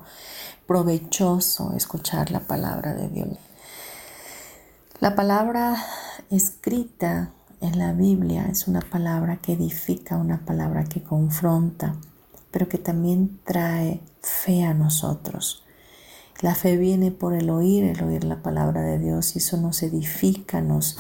provechoso 0.66 1.74
escuchar 1.76 2.32
la 2.32 2.40
palabra 2.40 2.96
de 2.96 3.10
Dios. 3.10 3.38
La 5.00 5.16
palabra 5.16 5.76
escrita 6.32 7.32
en 7.62 7.78
la 7.78 7.94
Biblia 7.94 8.48
es 8.50 8.68
una 8.68 8.82
palabra 8.82 9.38
que 9.38 9.54
edifica, 9.54 10.18
una 10.18 10.40
palabra 10.46 10.84
que 10.86 11.04
confronta, 11.04 11.94
pero 12.50 12.68
que 12.68 12.80
también 12.80 13.40
trae 13.44 14.02
fe 14.22 14.64
a 14.64 14.74
nosotros. 14.74 15.64
La 16.42 16.56
fe 16.56 16.78
viene 16.78 17.12
por 17.12 17.34
el 17.34 17.50
oír, 17.50 17.84
el 17.84 18.02
oír 18.04 18.24
la 18.24 18.42
palabra 18.42 18.82
de 18.82 18.98
Dios 18.98 19.36
y 19.36 19.40
eso 19.40 19.58
nos 19.58 19.84
edifica, 19.84 20.62
nos 20.62 20.98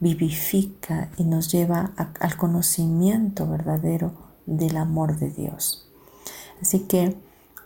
vivifica 0.00 1.10
y 1.16 1.24
nos 1.24 1.52
lleva 1.52 1.92
al 2.18 2.36
conocimiento 2.36 3.46
verdadero 3.46 4.12
del 4.46 4.76
amor 4.76 5.18
de 5.18 5.30
Dios. 5.30 5.88
Así 6.60 6.80
que 6.80 7.16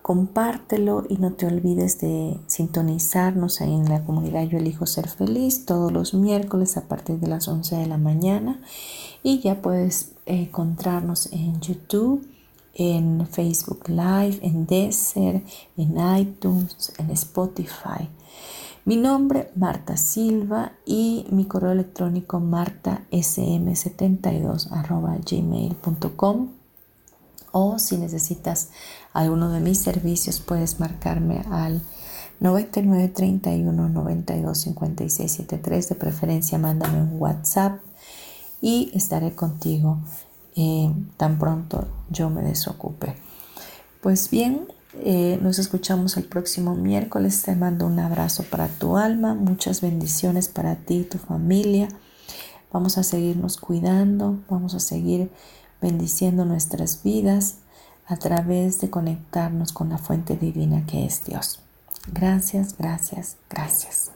compártelo 0.02 1.04
y 1.08 1.16
no 1.16 1.32
te 1.32 1.46
olvides 1.46 1.98
de 2.00 2.38
sintonizarnos 2.46 3.60
ahí 3.60 3.74
en 3.74 3.88
la 3.88 4.04
comunidad 4.04 4.44
Yo 4.44 4.58
elijo 4.58 4.86
ser 4.86 5.08
feliz 5.08 5.64
todos 5.64 5.90
los 5.90 6.14
miércoles 6.14 6.76
a 6.76 6.86
partir 6.86 7.18
de 7.18 7.26
las 7.26 7.48
11 7.48 7.76
de 7.76 7.86
la 7.86 7.98
mañana 7.98 8.60
y 9.22 9.40
ya 9.40 9.62
puedes 9.62 10.12
encontrarnos 10.26 11.32
en 11.32 11.60
YouTube 11.60 12.24
en 12.78 13.26
Facebook 13.26 13.88
Live, 13.88 14.38
en 14.42 14.66
Deezer, 14.66 15.42
en 15.76 16.18
iTunes, 16.18 16.92
en 16.98 17.10
Spotify. 17.10 18.08
Mi 18.84 18.96
nombre 18.96 19.50
Marta 19.56 19.96
Silva 19.96 20.72
y 20.84 21.26
mi 21.30 21.46
correo 21.46 21.72
electrónico 21.72 22.38
martasm72 22.38 24.68
gmail.com 25.28 26.50
o 27.50 27.78
si 27.78 27.96
necesitas 27.96 28.68
alguno 29.12 29.50
de 29.50 29.60
mis 29.60 29.78
servicios 29.78 30.40
puedes 30.40 30.78
marcarme 30.78 31.42
al 31.50 31.82
99 32.38 33.08
31 33.08 33.88
92 33.88 34.58
56 34.58 35.32
73 35.32 35.88
de 35.88 35.94
preferencia 35.94 36.58
mándame 36.58 37.02
un 37.02 37.20
WhatsApp 37.20 37.80
y 38.60 38.90
estaré 38.94 39.34
contigo 39.34 39.98
eh, 40.56 40.92
tan 41.16 41.38
pronto 41.38 41.86
yo 42.10 42.30
me 42.30 42.42
desocupe. 42.42 43.16
Pues 44.00 44.30
bien, 44.30 44.66
eh, 44.94 45.38
nos 45.42 45.58
escuchamos 45.58 46.16
el 46.16 46.24
próximo 46.24 46.74
miércoles. 46.74 47.42
Te 47.42 47.54
mando 47.54 47.86
un 47.86 47.98
abrazo 47.98 48.44
para 48.44 48.68
tu 48.68 48.96
alma, 48.96 49.34
muchas 49.34 49.80
bendiciones 49.80 50.48
para 50.48 50.76
ti 50.76 50.98
y 50.98 51.04
tu 51.04 51.18
familia. 51.18 51.88
Vamos 52.72 52.98
a 52.98 53.02
seguirnos 53.02 53.58
cuidando, 53.58 54.38
vamos 54.48 54.74
a 54.74 54.80
seguir 54.80 55.30
bendiciendo 55.80 56.44
nuestras 56.44 57.02
vidas 57.02 57.56
a 58.06 58.16
través 58.16 58.80
de 58.80 58.90
conectarnos 58.90 59.72
con 59.72 59.90
la 59.90 59.98
fuente 59.98 60.36
divina 60.36 60.86
que 60.86 61.04
es 61.04 61.24
Dios. 61.24 61.60
Gracias, 62.12 62.76
gracias, 62.78 63.36
gracias. 63.50 64.15